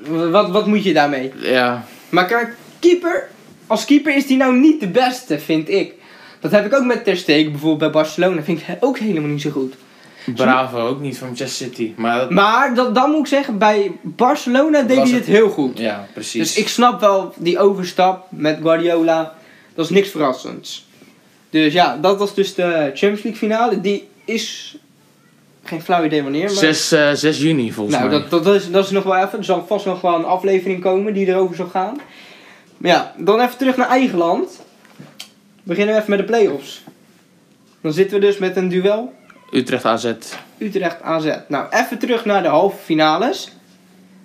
wat, 0.07 0.49
wat 0.49 0.67
moet 0.67 0.83
je 0.83 0.93
daarmee? 0.93 1.31
Ja, 1.35 1.85
Maar 2.09 2.25
kijk, 2.25 2.55
keeper, 2.79 3.27
als 3.67 3.85
keeper 3.85 4.15
is 4.15 4.27
die 4.27 4.37
nou 4.37 4.55
niet 4.57 4.79
de 4.79 4.87
beste, 4.87 5.39
vind 5.39 5.69
ik. 5.69 5.93
Dat 6.39 6.51
heb 6.51 6.65
ik 6.65 6.73
ook 6.75 6.85
met 6.85 7.03
Ter 7.03 7.17
Stegen, 7.17 7.51
bijvoorbeeld 7.51 7.91
bij 7.91 8.01
Barcelona. 8.01 8.41
Vind 8.43 8.59
ik 8.61 8.65
ook 8.79 8.97
helemaal 8.97 9.29
niet 9.29 9.41
zo 9.41 9.49
goed. 9.49 9.73
Bravo 10.35 10.87
ook 10.87 10.99
niet 10.99 11.17
van 11.17 11.27
Manchester 11.27 11.67
City. 11.67 11.93
Maar 11.95 12.19
dat, 12.19 12.29
Maar 12.29 12.75
dat, 12.75 12.95
dan 12.95 13.09
moet 13.11 13.19
ik 13.19 13.27
zeggen, 13.27 13.57
bij 13.57 13.91
Barcelona 14.01 14.81
deed 14.81 14.97
hij 14.97 15.09
het- 15.09 15.25
heel 15.25 15.49
goed. 15.49 15.77
ja, 15.77 16.07
precies. 16.13 16.41
Dus 16.53 16.57
ik 16.63 16.67
snap 16.67 16.99
wel 16.99 17.33
die 17.37 17.59
overstap 17.59 18.25
met 18.29 18.59
Guardiola. 18.61 19.33
Dat 19.75 19.85
is 19.85 19.91
niks 19.91 20.09
verrassends. 20.09 20.85
Dus 21.49 21.73
ja, 21.73 21.97
dat 21.97 22.17
was 22.17 22.33
dus 22.35 22.55
de 22.55 22.63
Champions 22.93 23.23
League 23.23 23.35
finale. 23.35 23.81
Die 23.81 24.07
is 24.25 24.77
geen 25.63 25.81
flauw 25.81 26.03
idee 26.03 26.23
wanneer. 26.23 26.43
Maar... 26.45 26.53
6, 26.53 26.91
eh 26.91 27.11
6 27.13 27.37
juni 27.37 27.71
volgens 27.71 27.97
nou, 27.97 28.09
mij. 28.09 28.19
dat, 28.29 28.43
dat, 28.43 28.55
is, 28.55 28.71
dat 28.71 28.85
is 28.85 28.91
nog 28.91 29.03
wel 29.03 29.15
even. 29.15 29.37
Er 29.37 29.43
zal 29.45 29.65
vast 29.67 29.85
nog 29.85 30.01
wel 30.01 30.15
een 30.15 30.25
aflevering 30.25 30.81
komen 30.81 31.13
die 31.13 31.27
erover 31.27 31.55
zal 31.55 31.67
gaan. 31.67 31.99
Maar 32.77 32.91
ja, 32.91 33.13
dan 33.17 33.39
even 33.39 33.57
terug 33.57 33.77
naar 33.77 33.89
eigen 33.89 34.17
land. 34.17 34.65
Beginnen 35.63 35.93
we 35.95 35.99
even 36.01 36.09
met 36.13 36.19
de 36.19 36.25
play-offs. 36.25 36.83
Dan 37.81 37.93
zitten 37.93 38.19
we 38.19 38.25
dus 38.25 38.37
met 38.37 38.55
een 38.55 38.69
duel 38.69 39.13
Utrecht 39.51 39.85
AZ. 39.85 40.13
Utrecht 40.57 41.01
AZ. 41.01 41.27
Nou, 41.47 41.65
even 41.69 41.97
terug 41.97 42.25
naar 42.25 42.41
de 42.41 42.47
halve 42.47 42.77
finales. 42.83 43.43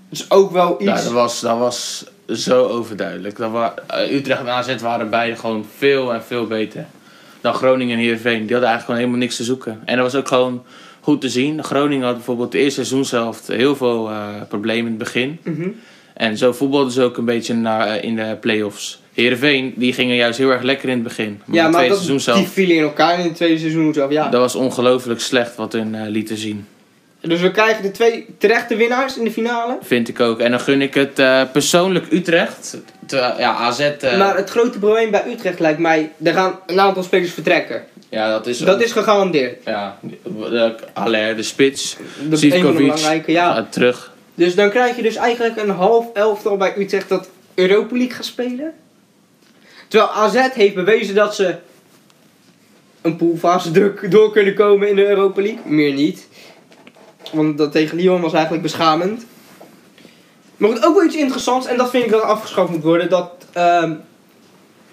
Dat 0.09 0.21
is 0.21 0.31
ook 0.31 0.51
wel 0.53 0.75
iets. 0.75 0.85
Ja, 0.85 0.95
dat, 1.03 1.13
was, 1.13 1.41
dat 1.41 1.59
was 1.59 2.05
zo 2.29 2.67
overduidelijk. 2.67 3.37
Dat 3.37 3.51
wa- 3.51 3.75
eh, 3.87 4.15
Utrecht 4.15 4.41
en 4.41 4.49
AZ 4.49 4.77
waren 4.81 5.11
beide 5.11 5.37
gewoon 5.37 5.67
veel 5.77 6.15
en 6.15 6.23
veel 6.25 6.47
beter 6.47 6.87
dan 7.41 7.55
Groningen 7.55 7.97
en 7.97 8.03
Heerenveen. 8.03 8.31
Die 8.47 8.53
hadden 8.53 8.69
eigenlijk 8.69 8.85
gewoon 8.85 9.01
helemaal 9.01 9.19
niks 9.21 9.37
te 9.37 9.45
zoeken. 9.45 9.81
En 9.85 9.97
dat 9.97 10.13
was 10.13 10.21
ook 10.21 10.29
gewoon 10.29 10.63
goed 11.01 11.21
te 11.21 11.29
zien. 11.29 11.65
Groningen 11.65 12.07
had 12.07 12.15
bijvoorbeeld 12.15 12.53
de 12.53 12.59
eerste 12.59 12.85
seizoenshelft 12.85 13.47
heel 13.47 13.77
veel 13.77 14.11
eh, 14.11 14.27
problemen 14.49 14.85
in 14.93 14.99
het 14.99 14.99
begin. 14.99 15.39
Mhm. 15.45 15.69
En 16.15 16.37
zo 16.37 16.53
voetbalden 16.53 16.93
ze 16.93 17.03
ook 17.03 17.17
een 17.17 17.25
beetje 17.25 17.55
naar, 17.55 17.87
eh, 17.89 18.03
in 18.05 18.17
de 18.17 18.37
play-offs. 18.41 19.02
Heerenveen, 19.13 19.73
die 19.77 19.93
gingen 19.93 20.17
juist 20.17 20.39
heel 20.39 20.51
erg 20.51 20.63
lekker 20.63 20.89
in 20.89 20.95
het 20.95 21.03
begin. 21.03 21.41
Maar 21.45 21.57
Ja, 21.57 21.69
maar 21.69 21.89
dat, 21.89 22.05
die 22.35 22.49
vielen 22.49 22.77
in 22.77 22.83
elkaar 22.83 23.19
in 23.19 23.25
het 23.25 23.35
tweede 23.35 23.59
seizoen 23.59 23.93
zelf. 23.95 24.11
Ja. 24.11 24.29
dat 24.29 24.41
was 24.41 24.55
ongelooflijk 24.55 25.21
slecht 25.21 25.57
wat 25.57 25.73
hun 25.73 25.95
eh, 25.95 26.09
lieten 26.09 26.37
zien. 26.37 26.67
Dus 27.21 27.41
we 27.41 27.51
krijgen 27.51 27.83
de 27.83 27.91
twee 27.91 28.27
terechte 28.39 28.77
winnaars 28.77 29.17
in 29.19 29.25
de 29.25 29.31
finale. 29.31 29.79
Vind 29.83 30.09
ik 30.09 30.21
ook. 30.21 30.39
En 30.41 30.51
dan 30.51 30.61
gun 30.61 30.83
ik 30.83 30.95
het 30.95 31.19
eh, 31.19 31.43
persoonlijk 31.53 32.07
Utrecht. 32.13 32.77
Ja, 33.07 33.55
AZ... 33.55 33.81
eh, 33.81 34.19
Maar 34.19 34.37
het 34.37 34.51
grote 34.51 34.79
probleem 34.79 35.11
bij 35.11 35.25
Utrecht 35.27 35.61
lijkt 35.61 35.79
mij, 35.79 36.13
er 36.23 36.33
gaan 36.33 36.59
een 36.67 36.81
aantal 36.81 37.03
spelers 37.03 37.33
vertrekken. 37.33 37.85
ja, 38.09 38.31
dat 38.31 38.47
is... 38.47 38.59
Dat 38.59 38.83
is 38.83 38.93
gegarandeerd. 38.93 39.65
Ja, 39.65 39.99
de, 40.03 40.75
Aller, 40.93 41.37
de 41.37 41.43
spits. 41.43 41.97
De 42.29 42.37
Sivkovic 42.37 43.27
ja. 43.27 43.55
gaat 43.55 43.73
terug. 43.73 44.13
Dus 44.35 44.55
dan 44.55 44.71
krijg 44.71 44.97
je 44.97 45.03
dus 45.03 45.17
eigenlijk 45.17 45.57
een 45.57 45.71
half 45.71 46.07
elftal 46.15 46.57
bij 46.57 46.75
Utrecht 46.79 47.09
dat 47.09 47.29
Europa 47.55 47.97
League 47.97 48.15
gaat 48.15 48.25
spelen. 48.25 48.73
Terwijl 49.93 50.13
AZ 50.13 50.49
heeft 50.53 50.75
bewezen 50.75 51.15
dat 51.15 51.35
ze 51.35 51.55
een 53.03 53.17
poolfase 53.17 53.71
door, 53.71 54.01
door 54.09 54.33
kunnen 54.33 54.55
komen 54.55 54.89
in 54.89 54.97
de 54.97 55.07
Europa 55.09 55.43
League. 55.43 55.61
Meer 55.65 55.93
niet. 55.93 56.29
Want 57.33 57.59
dat 57.59 57.73
tegen 57.73 57.97
Lyon 57.97 58.21
was 58.21 58.33
eigenlijk 58.33 58.63
beschamend. 58.63 59.27
Maar 60.57 60.71
goed, 60.71 60.85
ook 60.85 60.95
wel 60.95 61.05
iets 61.05 61.17
interessants. 61.17 61.67
En 61.67 61.77
dat 61.77 61.91
vind 61.91 62.05
ik 62.05 62.11
dat 62.11 62.23
afgeschaft 62.23 62.71
moet 62.71 62.83
worden. 62.83 63.09
Dat 63.09 63.31
ehm, 63.53 63.95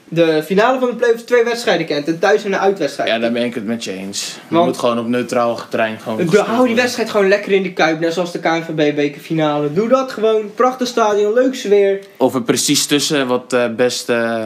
de 0.08 0.44
finale 0.44 0.80
van 0.80 0.90
de 0.90 0.96
play-offs 0.96 1.24
twee 1.24 1.44
wedstrijden 1.44 1.86
kent. 1.86 2.08
Een 2.08 2.20
thuis- 2.20 2.44
en 2.44 2.54
een 2.54 2.60
uitwedstrijd. 2.60 3.10
Ja, 3.10 3.20
daar 3.20 3.32
ben 3.32 3.44
ik 3.44 3.56
het 3.56 3.66
met 3.66 3.84
je 3.84 3.92
eens. 3.92 4.38
Je 4.48 4.54
Want- 4.56 4.66
moet 4.66 4.78
gewoon 4.78 5.00
op 5.00 5.08
neutraal 5.08 5.60
terrein 5.70 6.00
gewoon... 6.00 6.28
Hou 6.36 6.68
die 6.68 6.76
wedstrijd 6.76 7.10
gewoon 7.10 7.28
lekker 7.28 7.52
in 7.52 7.64
de 7.64 7.74
kuip. 7.74 8.00
Net 8.00 8.14
zoals 8.14 8.32
de 8.32 8.40
KNVB 8.40 8.96
bekerfinale. 8.96 9.74
Doe 9.74 9.88
dat 9.88 10.12
gewoon. 10.12 10.54
Prachtig 10.56 10.88
stadion, 10.88 11.34
leuk 11.34 11.56
sfeer. 11.56 12.00
Of 12.18 12.36
er 12.36 12.44
precies 12.44 12.86
tussen 12.86 13.28
wat 13.28 13.54
eh 13.54 13.66
best... 13.76 14.10
eh, 14.10 14.46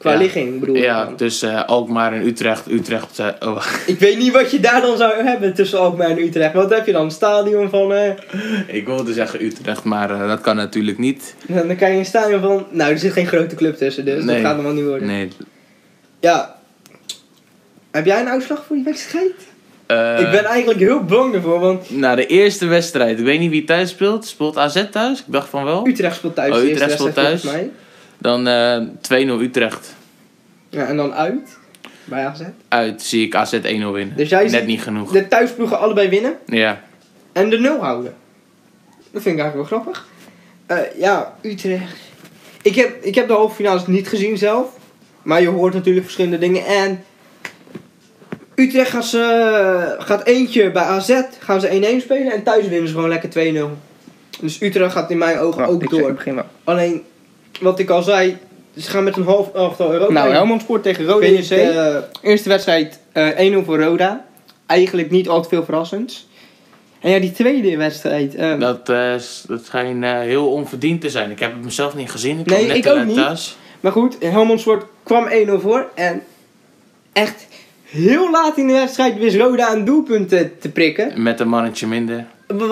Qua 0.00 0.12
Ja. 0.12 0.18
ligging 0.18 0.60
bedoel 0.60 0.76
ik 0.76 0.82
ja, 0.82 1.04
dan. 1.04 1.16
tussen 1.16 1.50
eh, 1.56 1.64
Alkmaar 1.64 2.12
en 2.12 2.26
Utrecht. 2.26 2.70
Utrecht... 2.70 3.18
eh, 3.18 3.26
oh, 3.40 3.64
Ik 3.86 3.98
weet 3.98 4.18
niet 4.18 4.32
wat 4.32 4.50
je 4.50 4.60
daar 4.60 4.80
dan 4.80 4.96
zou 4.96 5.24
hebben 5.24 5.54
tussen 5.54 5.78
Alkmaar 5.78 6.10
en 6.10 6.18
Utrecht. 6.18 6.52
Wat 6.54 6.70
heb 6.70 6.86
je 6.86 6.92
dan? 6.92 7.04
Een 7.04 7.10
stadion 7.10 7.70
van... 7.70 7.92
eh, 7.92 8.10
ik 8.66 8.86
wilde 8.86 9.12
zeggen 9.12 9.44
Utrecht, 9.44 9.84
maar 9.84 10.10
eh, 10.10 10.28
dat 10.28 10.40
kan 10.40 10.56
natuurlijk 10.56 10.98
niet. 10.98 11.34
dan 11.46 11.76
kan 11.76 11.90
je 11.92 11.98
een 11.98 12.04
stadion 12.04 12.40
van... 12.40 12.66
Nou, 12.70 12.90
er 12.92 12.98
zit 12.98 13.12
geen 13.12 13.26
grote 13.26 13.54
club 13.54 13.76
tussen, 13.76 14.04
dus 14.04 14.24
Nee. 14.24 14.34
dat 14.36 14.44
gaat 14.44 14.54
hem 14.54 14.64
wel 14.64 14.72
niet 14.74 14.84
worden. 14.84 15.06
Nee. 15.08 15.28
Ja. 16.20 16.56
Heb 17.90 18.06
jij 18.06 18.20
een 18.20 18.28
uitslag 18.28 18.64
voor 18.66 18.76
die 18.76 18.84
wedstrijd? 18.84 19.32
Ik 20.20 20.30
ben 20.30 20.44
eigenlijk 20.44 20.78
heel 20.80 21.04
bang 21.04 21.34
ervoor, 21.34 21.58
want 21.60 21.90
Nou, 21.96 22.16
de 22.16 22.26
eerste 22.26 22.66
wedstrijd. 22.66 23.18
Ik 23.18 23.24
weet 23.24 23.38
niet 23.40 23.50
wie 23.50 23.64
thuis 23.64 23.90
speelt. 23.90 24.26
Speelt 24.26 24.56
AZ 24.56 24.84
thuis? 24.90 25.18
Ik 25.18 25.24
dacht 25.26 25.48
van 25.48 25.64
wel. 25.64 25.86
Utrecht 25.86 26.16
speelt 26.16 26.34
thuis. 26.34 26.56
Oh, 26.56 26.62
Utrecht 26.62 26.92
speelt 26.92 27.14
thuis. 27.14 27.42
mij. 27.42 27.70
Dan 28.20 28.46
eh 28.46 28.80
2-0 28.80 29.40
Utrecht. 29.40 29.94
Ja, 30.68 30.86
en 30.86 30.96
dan 30.96 31.14
uit. 31.14 31.58
Bij 32.04 32.26
AZ. 32.26 32.40
Uit 32.68 33.02
zie 33.02 33.26
ik 33.26 33.34
AZ 33.34 33.54
1-0 33.54 33.60
winnen. 33.62 34.12
Dus 34.16 34.28
jij 34.28 34.48
Net 34.48 34.66
niet 34.66 34.82
genoeg. 34.82 35.12
de 35.12 35.28
thuisploegen 35.28 35.78
allebei 35.78 36.08
winnen. 36.08 36.34
Ja. 36.46 36.80
En 37.32 37.50
de 37.50 37.58
nul 37.58 37.80
houden. 37.80 38.14
Dat 39.10 39.22
vind 39.22 39.36
ik 39.36 39.40
eigenlijk 39.40 39.70
wel 39.70 39.80
grappig. 39.80 40.08
Eh, 40.66 41.00
ja, 41.00 41.34
Utrecht. 41.42 41.96
Ik 42.62 42.74
heb, 42.74 43.04
ik 43.04 43.14
heb 43.14 43.26
de 43.26 43.32
halve 43.32 43.54
finales 43.54 43.86
niet 43.86 44.08
gezien 44.08 44.38
zelf. 44.38 44.68
Maar 45.22 45.40
je 45.40 45.48
hoort 45.48 45.74
natuurlijk 45.74 46.04
verschillende 46.04 46.38
dingen. 46.38 46.64
En 46.66 47.04
Utrecht 48.54 48.90
gaat, 48.90 49.04
ze, 49.04 49.96
gaat 49.98 50.26
eentje 50.26 50.70
bij 50.70 50.82
AZ 50.82 51.20
gaan 51.38 51.60
ze 51.60 51.96
1-1 52.00 52.02
spelen. 52.02 52.32
En 52.32 52.42
thuis 52.42 52.68
winnen 52.68 52.88
ze 52.88 52.94
gewoon 52.94 53.08
lekker 53.08 53.30
2-0. 53.30 53.78
Dus 54.40 54.60
Utrecht 54.62 54.92
gaat 54.92 55.10
in 55.10 55.18
mijn 55.18 55.38
ogen 55.38 55.66
ook 55.66 55.90
door. 55.90 56.44
Alleen, 56.64 57.02
wat 57.60 57.78
ik 57.78 57.90
al 57.90 58.02
zei. 58.02 58.36
Ze 58.76 58.90
gaan 58.90 59.04
met 59.04 59.16
een 59.16 59.24
half 59.24 59.54
elftal 59.54 59.92
Europa. 59.92 60.12
Nou, 60.12 60.30
Helmond 60.32 60.62
Sport 60.62 60.82
tegen 60.82 61.04
JC. 61.34 61.48
de 61.48 62.02
eerste 62.22 62.48
wedstrijd 62.48 63.00
eh 63.12 63.52
1-0 63.62 63.64
voor 63.64 63.82
Roda. 63.82 64.24
Eigenlijk 64.66 65.10
niet 65.10 65.28
al 65.28 65.42
te 65.42 65.48
veel 65.48 65.64
verrassends. 65.64 66.28
En 67.00 67.10
ja, 67.10 67.18
die 67.18 67.32
tweede 67.32 67.76
wedstrijd. 67.76 68.34
eh, 68.34 68.58
Dat, 68.60 68.88
eh, 68.88 69.12
dat 69.48 69.64
schijnt 69.64 70.04
eh, 70.04 70.18
heel 70.18 70.46
onverdiend 70.52 71.00
te 71.00 71.10
zijn. 71.10 71.30
Ik 71.30 71.38
heb 71.38 71.52
het 71.52 71.64
mezelf 71.64 71.94
niet 71.94 72.10
gezien. 72.10 72.38
Ik 72.38 72.46
Nee, 72.46 72.56
kwam 72.58 72.68
net 72.68 72.76
ik 72.86 72.92
ook 72.92 73.04
niet. 73.04 73.14
thuis. 73.16 73.56
Maar 73.80 73.92
goed, 73.92 74.16
Helmond 74.20 74.60
Sport 74.60 74.84
kwam 75.02 75.26
1-0 75.28 75.60
voor. 75.60 75.88
En 75.94 76.22
echt 77.12 77.46
heel 77.84 78.30
laat 78.30 78.56
in 78.58 78.66
de 78.66 78.72
wedstrijd 78.72 79.18
wist 79.18 79.36
Roda 79.36 79.72
een 79.72 79.84
doelpunt 79.84 80.28
te, 80.28 80.58
te 80.58 80.68
prikken. 80.70 81.22
Met 81.22 81.40
een 81.40 81.48
mannetje 81.48 81.86
minder. 81.86 82.26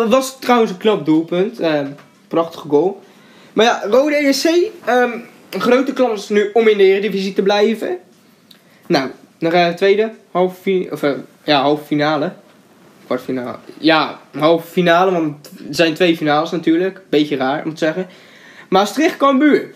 Was 0.09 0.37
trouwens 0.41 0.71
een 0.71 0.77
knap 0.77 1.05
doelpunt. 1.05 1.61
eh, 1.61 1.81
prachtige 2.29 2.69
goal. 2.69 3.01
Maar 3.59 3.67
ja, 3.67 3.83
Rode 3.91 4.15
ESC. 4.17 4.45
ehm, 4.85 5.11
een 5.51 5.61
grote 5.61 5.93
kans 5.93 6.29
nu 6.29 6.51
om 6.53 6.69
in 6.69 6.77
de 6.79 6.85
Eredivisie 6.85 7.33
te 7.33 7.43
blijven. 7.43 7.99
Nou, 8.87 9.11
we 9.39 9.49
de 9.51 9.73
tweede. 9.77 10.11
Halve, 10.31 10.89
of, 10.91 11.03
eh, 11.03 11.11
ja, 11.45 11.61
halve 11.61 11.85
finale. 11.85 12.33
Kwartfinale. 13.07 13.57
Ja, 13.79 14.19
halve 14.39 14.67
finale, 14.67 15.11
want 15.11 15.51
er 15.69 15.75
zijn 15.75 15.95
twee 15.95 16.17
finales 16.17 16.51
natuurlijk. 16.51 17.01
Beetje 17.09 17.37
raar 17.37 17.65
om 17.65 17.71
te 17.71 17.79
zeggen. 17.79 18.07
Maastricht 18.69 19.17
Cambuur. 19.17 19.71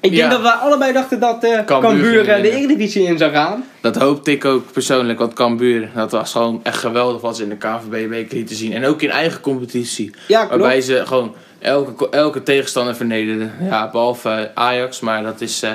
Ik 0.00 0.10
Ja. 0.12 0.16
denk 0.16 0.30
dat 0.30 0.40
we 0.40 0.50
allebei 0.58 0.92
dachten 0.92 1.20
dat 1.20 1.44
eh 1.44 1.64
Cambuur 1.64 2.24
de. 2.24 2.50
Eredivisie 2.50 3.02
in 3.06 3.18
zou 3.18 3.32
gaan. 3.32 3.64
Dat 3.80 3.96
hoopte 3.96 4.30
ik 4.30 4.44
ook 4.44 4.72
persoonlijk. 4.72 5.18
Want 5.18 5.32
Cambuur, 5.32 5.90
dat 5.94 6.10
was 6.10 6.32
gewoon 6.32 6.60
echt 6.62 6.78
geweldig 6.78 7.20
wat 7.20 7.36
ze 7.36 7.42
in 7.42 7.48
de 7.48 7.56
KNVB-week 7.56 8.32
lieten 8.32 8.56
zien. 8.56 8.72
En 8.72 8.84
ook 8.84 9.02
in 9.02 9.10
eigen 9.10 9.40
competitie. 9.40 10.10
Ja, 10.28 10.38
klopt. 10.38 10.50
Waarbij 10.60 10.80
ze 10.80 11.06
gewoon 11.06 11.34
elke, 11.60 12.08
elke 12.08 12.42
tegenstander 12.42 12.96
vernederden. 12.96 13.52
Ja, 13.60 13.90
behalve 13.90 14.28
eh, 14.30 14.44
Ajax, 14.54 15.00
maar 15.00 15.22
dat 15.22 15.40
is... 15.40 15.62
eh, 15.62 15.70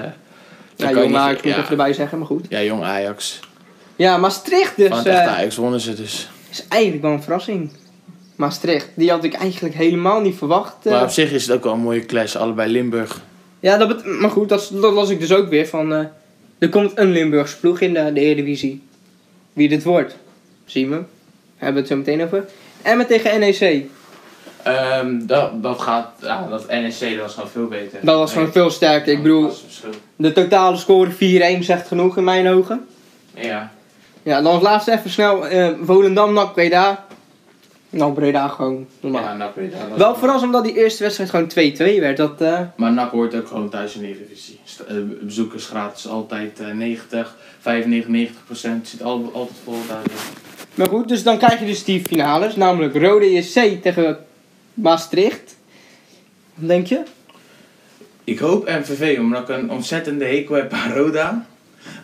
Ja, 0.76 0.92
jong 0.92 1.08
niet- 1.08 1.16
Ajax 1.16 1.42
moet 1.44 1.54
ja. 1.54 1.60
ik 1.62 1.70
erbij 1.70 1.94
zeggen, 1.94 2.18
maar 2.18 2.28
goed. 2.28 2.46
Ja, 2.50 2.62
jong 2.62 2.84
Ajax. 2.84 3.40
Ja, 3.96 4.18
Maastricht 4.18 4.76
dus 4.78 4.88
Van 4.88 4.98
het 4.98 5.08
eh, 5.08 5.14
echte 5.18 5.30
Ajax 5.30 5.56
wonnen 5.56 5.80
ze 5.80 5.94
dus. 5.94 6.30
is 6.52 6.66
eigenlijk 6.68 7.02
wel 7.02 7.12
een 7.12 7.24
verrassing. 7.24 7.72
Maastricht, 8.36 8.90
die 8.96 9.10
had 9.10 9.24
ik 9.24 9.34
eigenlijk 9.34 9.76
helemaal 9.76 10.22
niet 10.22 10.36
verwacht. 10.38 10.76
eh. 10.86 10.92
Maar 10.92 11.04
op 11.04 11.10
zich 11.10 11.32
is 11.32 11.48
het 11.48 11.56
ook 11.56 11.64
wel 11.64 11.74
een 11.74 11.80
mooie 11.80 12.06
clash. 12.06 12.36
Allebei 12.36 12.72
Limburg. 12.72 13.22
Ja, 13.60 13.78
dat 13.78 14.06
maar 14.06 14.30
goed, 14.30 14.50
dat, 14.50 14.70
dat 14.74 14.94
las 14.94 15.10
ik 15.10 15.20
dus 15.20 15.34
ook 15.34 15.50
weer 15.50 15.68
van... 15.68 15.92
er 16.58 16.70
komt 16.70 16.92
een 16.98 17.12
Limburgse 17.12 17.60
ploeg 17.60 17.80
in 17.80 17.94
de, 17.94 18.14
de 18.14 18.20
Eredivisie. 18.20 18.82
Wie 19.54 19.70
dit 19.70 19.84
wordt, 19.84 20.16
zien 20.66 20.90
we. 20.90 20.96
Hebben 21.58 21.74
we 21.74 21.80
het 21.80 21.88
zo 21.88 21.96
meteen 21.96 22.24
over. 22.24 22.46
En 22.82 22.98
met 22.98 23.08
tegen 23.08 23.40
NEC. 23.40 23.86
Ehm, 24.66 25.26
dat, 25.26 25.64
dat 25.64 25.82
gaat... 25.82 26.08
Ja, 26.22 26.48
dat 26.50 26.68
NEC 26.68 27.20
was 27.20 27.34
gewoon 27.34 27.50
veel 27.50 27.68
beter. 27.68 28.00
Dat 28.02 28.18
was 28.18 28.34
gewoon 28.34 28.52
veel 28.52 28.70
sterker. 28.70 29.14
Ik 29.14 29.22
bedoel, 29.22 29.52
de 30.16 30.32
totale 30.32 30.78
score 30.78 31.12
4-1 31.12 31.60
zegt 31.60 31.88
genoeg 31.88 32.18
in 32.18 32.24
mijn 32.24 32.48
ogen. 32.48 32.88
Ja. 33.34 33.72
Ja, 34.24 34.42
dan 34.42 34.54
als 34.54 34.62
laatste 34.62 34.92
even 34.92 35.10
snel. 35.10 35.48
eh 35.48 35.70
Volendam, 35.82 36.34
NAC, 36.34 36.54
Breda. 36.54 37.06
Nou, 37.90 38.14
Breda 38.14 38.48
gewoon 38.48 38.88
normaal. 39.00 39.24
Ja, 39.24 39.34
NAC 39.36 39.54
Breda. 39.54 39.78
Wel 39.98 40.16
verrassend 40.16 40.46
omdat 40.46 40.64
die 40.64 40.78
eerste 40.78 41.04
wedstrijd 41.04 41.30
gewoon 41.30 41.48
2-2 41.98 42.00
werd. 42.00 42.18
Dat, 42.18 42.42
eh, 42.42 42.60
Maar 42.76 42.92
NAC 42.94 43.12
hoort 43.12 43.36
ook 43.36 43.48
gewoon 43.48 43.70
thuis 43.70 43.96
in 43.96 44.02
de 44.02 44.08
Eredivisie. 44.08 44.60
Eh, 44.88 44.96
Bezoekers 45.22 45.66
gratis 45.66 46.08
altijd 46.08 46.60
eh, 46.60 46.68
90, 46.74 47.36
95, 47.60 48.10
90 48.10 48.46
procent. 48.46 48.88
Zit 48.88 49.04
al, 49.04 49.32
altijd 49.34 49.58
vol 49.64 49.78
daar. 49.88 50.02
Maar 50.76 50.88
goed, 50.88 51.08
dus 51.08 51.24
dan 51.24 51.38
krijg 51.38 51.60
je 51.60 51.66
dus 51.66 51.84
die 51.84 52.02
finales. 52.06 52.56
Namelijk 52.56 52.96
Rode 52.96 53.34
JC 53.34 53.82
tegen 53.82 54.18
Maastricht. 54.76 55.56
Wat 56.54 56.70
denk 56.70 56.88
je? 56.88 57.02
Ik 58.24 58.40
hoop 58.40 58.68
MVV, 58.68 59.20
omdat 59.20 59.50
ik 59.50 59.58
een 59.58 59.72
ontzettende 59.72 60.26
hekel 60.26 60.56
heb 60.56 60.74
aan 60.74 60.92
Roda. 60.94 61.46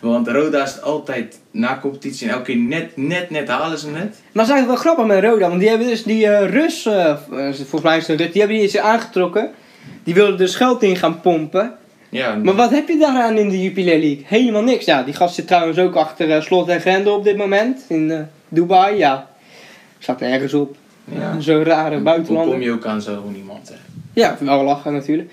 Want 0.00 0.28
Roda 0.28 0.62
is 0.62 0.82
altijd 0.82 1.40
na 1.50 1.78
competitie 1.80 2.28
en 2.28 2.32
elke 2.32 2.44
keer 2.44 2.56
net, 2.56 2.96
net, 2.96 3.30
net 3.30 3.48
halen 3.48 3.78
ze 3.78 3.86
net. 3.86 3.94
Maar 4.02 4.04
het 4.06 4.42
is 4.42 4.50
eigenlijk 4.50 4.66
wel 4.66 4.76
grappig 4.76 5.06
met 5.06 5.24
Roda. 5.24 5.48
Want 5.48 5.60
die 5.60 5.68
hebben 5.68 5.86
dus 5.86 6.02
die 6.02 6.26
eh, 6.26 6.50
Rus, 6.50 6.86
eh, 6.86 7.16
volgens 7.52 7.82
mij 7.82 7.96
is 7.96 8.06
het 8.06 8.20
Rus, 8.20 8.32
die 8.32 8.40
hebben 8.40 8.58
die 8.58 8.66
eens 8.66 8.78
aangetrokken. 8.78 9.50
Die 10.04 10.14
wilden 10.14 10.36
dus 10.36 10.54
geld 10.54 10.82
in 10.82 10.96
gaan 10.96 11.20
pompen. 11.20 11.74
Ja, 12.08 12.34
Maar 12.34 12.54
wat 12.54 12.70
heb 12.70 12.88
je 12.88 12.98
daaraan 12.98 13.38
in 13.38 13.48
de 13.48 13.62
Jupiler 13.62 13.98
League? 13.98 14.22
Helemaal 14.26 14.62
niks. 14.62 14.84
Ja, 14.84 15.02
die 15.02 15.14
gast 15.14 15.34
zit 15.34 15.46
trouwens 15.46 15.78
ook 15.78 15.94
achter 15.94 16.30
eh, 16.30 16.42
slot 16.42 16.68
en 16.68 16.80
grendel 16.80 17.14
op 17.14 17.24
dit 17.24 17.36
moment. 17.36 17.84
In 17.88 18.26
Dubai, 18.48 18.96
ja. 18.96 19.28
Staat 19.98 20.20
nergens 20.20 20.54
op. 20.54 20.76
ja. 21.14 21.40
Zo'n 21.40 21.64
rare 21.64 21.94
Hoe 21.94 22.04
buitenlander. 22.04 22.52
kom 22.52 22.62
je 22.62 22.72
ook 22.72 22.86
aan 22.86 23.02
zo 23.02 23.32
iemand? 23.36 23.68
Hè? 23.68 23.74
Ja, 24.12 24.36
wel 24.40 24.64
lachen 24.64 24.92
natuurlijk. 24.92 25.30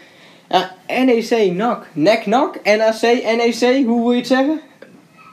Ja, 0.50 0.76
NEC, 0.88 1.52
NAC. 1.54 1.86
NEC, 1.94 2.26
NAC, 2.26 2.60
NAC, 2.63 3.02
NEC, 3.02 3.86
hoe 3.86 4.02
wil 4.02 4.12
je 4.12 4.18
het 4.18 4.28
zeggen? 4.28 4.60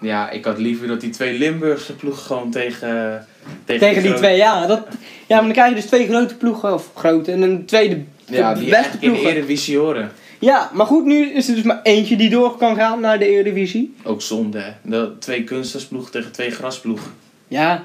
Ja, 0.01 0.31
ik 0.31 0.45
had 0.45 0.59
liever 0.59 0.87
dat 0.87 1.01
die 1.01 1.11
twee 1.11 1.39
Limburgse 1.39 1.97
ploegen 1.97 2.23
gewoon 2.23 2.51
tegen... 2.51 3.27
Tegen 3.65 4.03
die 4.03 4.15
twee, 4.15 4.37
ja. 4.37 4.67
Dat, 4.67 4.87
ja, 5.27 5.37
maar 5.37 5.45
dan 5.45 5.53
krijg 5.53 5.69
je 5.69 5.75
dus 5.75 5.85
twee 5.85 6.09
grote 6.09 6.35
ploegen, 6.37 6.75
of 6.75 6.91
grote, 6.95 7.33
en 7.33 7.43
een 7.43 7.65
tweede 7.65 8.03
Ja, 8.25 8.55
de 8.55 8.61
die 8.61 8.71
beste 8.71 8.97
in 9.01 9.13
de. 9.13 9.19
Eredivisie 9.19 9.79
horen. 9.79 10.13
Ja, 10.39 10.71
maar 10.73 10.87
goed, 10.87 11.05
nu 11.05 11.31
is 11.31 11.49
er 11.49 11.55
dus 11.55 11.65
maar 11.65 11.81
eentje 11.83 12.17
die 12.17 12.31
door 12.31 12.57
kan 12.57 12.77
gaan 12.77 13.01
naar 13.01 13.19
de 13.19 13.27
Eredivisie. 13.27 13.95
Ook 14.03 14.23
zonde, 14.23 14.59
hè. 14.59 14.71
De 14.83 15.13
twee 15.19 15.45
kunstensploegen 15.45 16.13
tegen 16.13 16.33
twee 16.33 16.51
grasploegen. 16.51 17.11
Ja, 17.49 17.85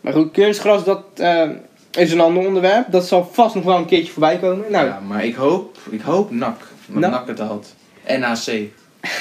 maar 0.00 0.12
goed, 0.12 0.30
kunstgras, 0.30 0.84
dat 0.84 1.04
eh, 1.16 1.48
is 1.96 2.12
een 2.12 2.20
ander 2.20 2.46
onderwerp. 2.46 2.86
Dat 2.90 3.06
zal 3.08 3.30
vast 3.32 3.54
nog 3.54 3.64
wel 3.64 3.76
een 3.76 3.86
keertje 3.86 4.12
voorbij 4.12 4.38
komen. 4.38 4.64
Nou, 4.70 4.86
Ja, 4.86 5.00
maar 5.06 5.24
ik 5.24 5.34
hoop, 5.34 5.78
ik 5.90 6.00
hoop 6.00 6.30
NAC. 6.30 6.58
Dat 6.86 7.00
NAC. 7.00 7.10
NAC 7.10 7.26
het 7.26 7.38
haalt. 7.38 7.74
NAC. 8.18 8.70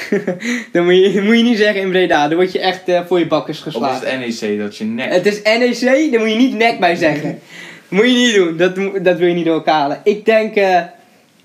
dan 0.73 0.83
moet 0.83 0.95
je, 0.95 1.21
moet 1.23 1.37
je 1.37 1.43
niet 1.43 1.57
zeggen 1.57 1.81
in 1.81 1.89
Breda. 1.89 2.27
Dan 2.27 2.37
word 2.37 2.51
je 2.51 2.59
echt 2.59 2.87
eh, 2.87 3.01
voor 3.07 3.19
je 3.19 3.27
bakkers 3.27 3.57
Of 3.57 3.63
geslagen. 3.63 4.21
is 4.21 4.41
het 4.41 4.49
NEC 4.49 4.59
dat 4.59 4.77
je 4.77 4.83
nek... 4.83 5.11
Het 5.11 5.25
is 5.25 5.41
NEC, 5.41 6.11
daar 6.11 6.19
moet 6.19 6.29
je 6.29 6.35
niet 6.35 6.55
nek 6.55 6.79
bij 6.79 6.95
zeggen. 6.95 7.39
moet 7.89 8.05
je 8.05 8.11
niet 8.11 8.35
doen, 8.35 8.57
dat, 8.57 9.03
dat 9.03 9.17
wil 9.17 9.27
je 9.27 9.33
niet 9.33 9.45
door 9.45 9.53
elkaar 9.53 9.79
halen. 9.79 10.01
Ik 10.03 10.25
denk, 10.25 10.55
eh, 10.55 10.81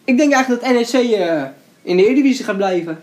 ik 0.05 0.17
denk 0.17 0.33
eigenlijk 0.33 0.63
dat 0.63 0.73
NEC 0.73 1.13
eh, 1.13 1.43
in 1.83 1.97
de 1.97 2.05
Eredivisie 2.05 2.45
gaat 2.45 2.57
blijven. 2.57 2.99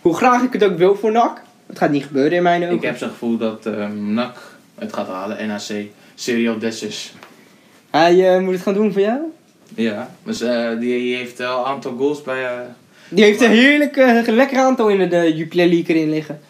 Hoe 0.00 0.14
graag 0.16 0.42
ik 0.42 0.52
het 0.52 0.64
ook 0.64 0.78
wil 0.78 0.96
voor 0.96 1.12
NAC. 1.12 1.42
Het 1.66 1.78
gaat 1.78 1.90
niet 1.90 2.04
gebeuren 2.04 2.32
in 2.32 2.42
mijn 2.42 2.62
ogen. 2.62 2.74
Ik 2.74 2.82
heb 2.82 2.96
zo'n 2.96 3.08
gevoel 3.08 3.36
dat 3.36 3.66
ehm 3.66 4.14
NAC 4.14 4.36
het 4.78 4.92
gaat 4.92 5.08
halen. 5.08 5.46
NAC. 5.46 5.86
Serial 6.14 6.58
Dessus. 6.58 7.12
Hij 7.90 8.34
eh, 8.34 8.40
moet 8.40 8.52
het 8.54 8.62
gaan 8.62 8.74
doen 8.74 8.92
voor 8.92 9.02
jou. 9.02 9.18
Ja. 9.74 10.14
Dus 10.24 10.38
die 10.80 11.16
heeft 11.16 11.40
al 11.40 11.58
een 11.58 11.64
aantal 11.64 11.96
goals 11.96 12.22
bij... 12.22 12.44
eh, 12.44 12.58
Die 13.08 13.24
heeft 13.24 13.40
een 13.40 13.50
heerlijk, 13.50 13.96
eh, 13.96 14.22
lekker 14.26 14.58
aantal 14.58 14.88
in 14.88 15.08
de 15.08 15.16
uh, 15.28 15.36
Jupiler 15.36 15.66
League 15.66 15.94
erin 15.96 16.10
liggen. 16.10 16.40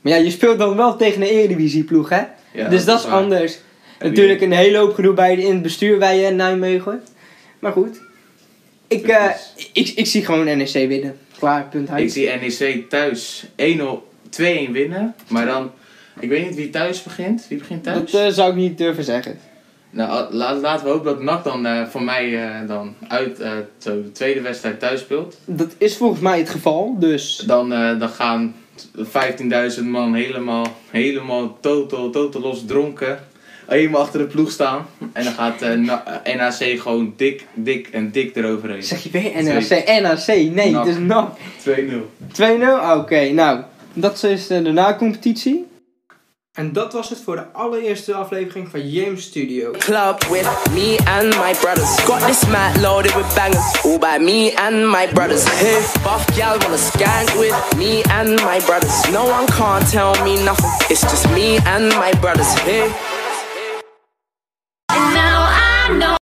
Maar 0.00 0.12
ja, 0.12 0.18
je 0.18 0.30
speelt 0.30 0.58
dan 0.58 0.76
wel 0.76 0.96
tegen 0.96 1.22
een 1.22 1.28
Eredivisie 1.28 1.84
ploeg, 1.84 2.08
hè? 2.08 2.22
ja, 2.52 2.68
dus 2.68 2.84
dat 2.84 2.98
is 2.98 3.04
waar. 3.06 3.22
anders. 3.22 3.58
En 3.98 4.08
Natuurlijk 4.08 4.40
een 4.40 4.52
hele 4.52 4.78
hoop 4.78 4.94
gedoe 4.94 5.14
bij 5.14 5.34
in 5.36 5.52
het 5.52 5.62
bestuur 5.62 5.98
bij 5.98 6.30
Nijmegen. 6.30 7.02
Maar 7.58 7.72
goed. 7.72 8.00
Ik, 8.88 9.02
Precies. 9.02 9.70
ik, 9.72 9.88
ik 9.88 10.06
zie 10.06 10.24
gewoon 10.24 10.44
NEC 10.44 10.72
winnen. 10.72 11.16
Klaar, 11.38 11.68
punt 11.70 11.88
Ik 11.88 11.94
uit. 11.94 12.12
zie 12.12 12.28
NEC 12.28 12.88
thuis 12.90 13.44
1-0, 13.46 13.48
2-1 14.40 14.70
winnen. 14.70 15.14
Maar 15.28 15.46
dan... 15.46 15.70
Ik 16.20 16.28
weet 16.28 16.46
niet 16.46 16.54
wie 16.54 16.70
thuis 16.70 17.02
begint. 17.02 17.46
Wie 17.48 17.58
begint 17.58 17.82
thuis? 17.84 18.10
Dat 18.10 18.34
zou 18.34 18.50
ik 18.50 18.56
niet 18.56 18.78
durven 18.78 19.04
zeggen. 19.04 19.38
Nou, 19.94 20.34
la- 20.34 20.54
laten 20.54 20.84
we 20.86 20.90
hopen 20.92 21.04
dat 21.04 21.22
NAC 21.22 21.44
dan 21.44 21.66
eh, 21.66 21.86
voor 21.86 22.02
mij 22.02 22.42
eh, 22.44 22.68
dan 22.68 22.94
uit 23.08 23.40
eh, 23.40 23.50
zo 23.78 24.02
de 24.02 24.12
tweede 24.12 24.40
wedstrijd 24.40 24.80
thuis 24.80 25.00
speelt. 25.00 25.36
Dat 25.44 25.74
is 25.78 25.96
volgens 25.96 26.20
mij 26.20 26.38
het 26.38 26.50
geval, 26.50 26.96
dus... 26.98 27.42
Dan, 27.46 27.72
eh, 27.72 27.98
dan 27.98 28.08
gaan 28.08 28.54
15.000 29.78 29.82
man 29.84 30.14
helemaal, 30.14 30.66
helemaal 30.90 31.58
totaal, 31.60 32.10
totaal 32.10 32.40
los 32.42 32.64
dronken. 32.66 33.18
Helemaal 33.66 34.00
achter 34.00 34.20
de 34.20 34.26
ploeg 34.26 34.50
staan. 34.50 34.86
En 35.12 35.24
dan 35.24 35.32
gaat 35.32 35.62
eh, 35.62 35.72
Na- 35.74 36.20
eh, 36.24 36.36
NAC 36.36 36.80
gewoon 36.80 37.12
dik, 37.16 37.46
dik 37.54 37.88
en 37.88 38.10
dik 38.10 38.36
eroverheen. 38.36 38.82
Zeg 38.82 39.02
je 39.02 39.10
weer 39.10 39.42
NAC? 39.42 40.02
NAC? 40.02 40.26
Nee, 40.26 40.70
NAC. 40.70 40.86
het 40.86 40.96
is 40.96 41.00
NAC. 41.00 41.36
2-0. 41.58 41.72
2-0? 42.32 42.98
Oké, 42.98 43.30
nou. 43.30 43.60
Dat 43.94 44.22
is 44.22 44.48
eh, 44.50 44.64
de 44.64 44.72
na-competitie. 44.72 45.66
En 46.52 46.72
dat 46.72 46.92
was 46.92 47.08
het 47.08 47.20
voor 47.24 47.36
de 47.36 47.52
allereerste 47.52 48.14
aflevering 48.14 48.68
van 48.68 48.88
James 48.88 49.22
Studio. 49.22 49.70
club 49.70 50.24
with 50.24 50.48
me 50.70 50.98
and 51.04 51.24
my 51.24 51.54
brothers. 51.60 52.04
Got 52.04 52.26
this 52.26 52.46
mat 52.46 52.80
loaded 52.80 53.14
with 53.14 53.34
bangers, 53.34 53.84
all 53.84 53.98
by 53.98 54.18
me 54.24 54.54
and 54.54 54.90
my 54.90 55.08
brothers. 55.12 55.44
Hey, 55.44 55.80
buff 56.02 56.36
gal 56.36 56.58
wanna 56.58 56.76
skank 56.76 57.38
with 57.38 57.76
me 57.76 58.02
and 58.02 58.28
my 58.42 58.60
brothers. 58.66 59.10
No 59.10 59.24
one 59.24 59.46
can't 59.46 59.90
tell 59.90 60.12
me 60.24 60.44
nothing, 60.44 60.70
it's 60.90 61.00
just 61.00 61.26
me 61.30 61.58
and 61.64 61.88
my 61.94 62.12
brothers. 62.20 62.52
Hey, 62.60 62.92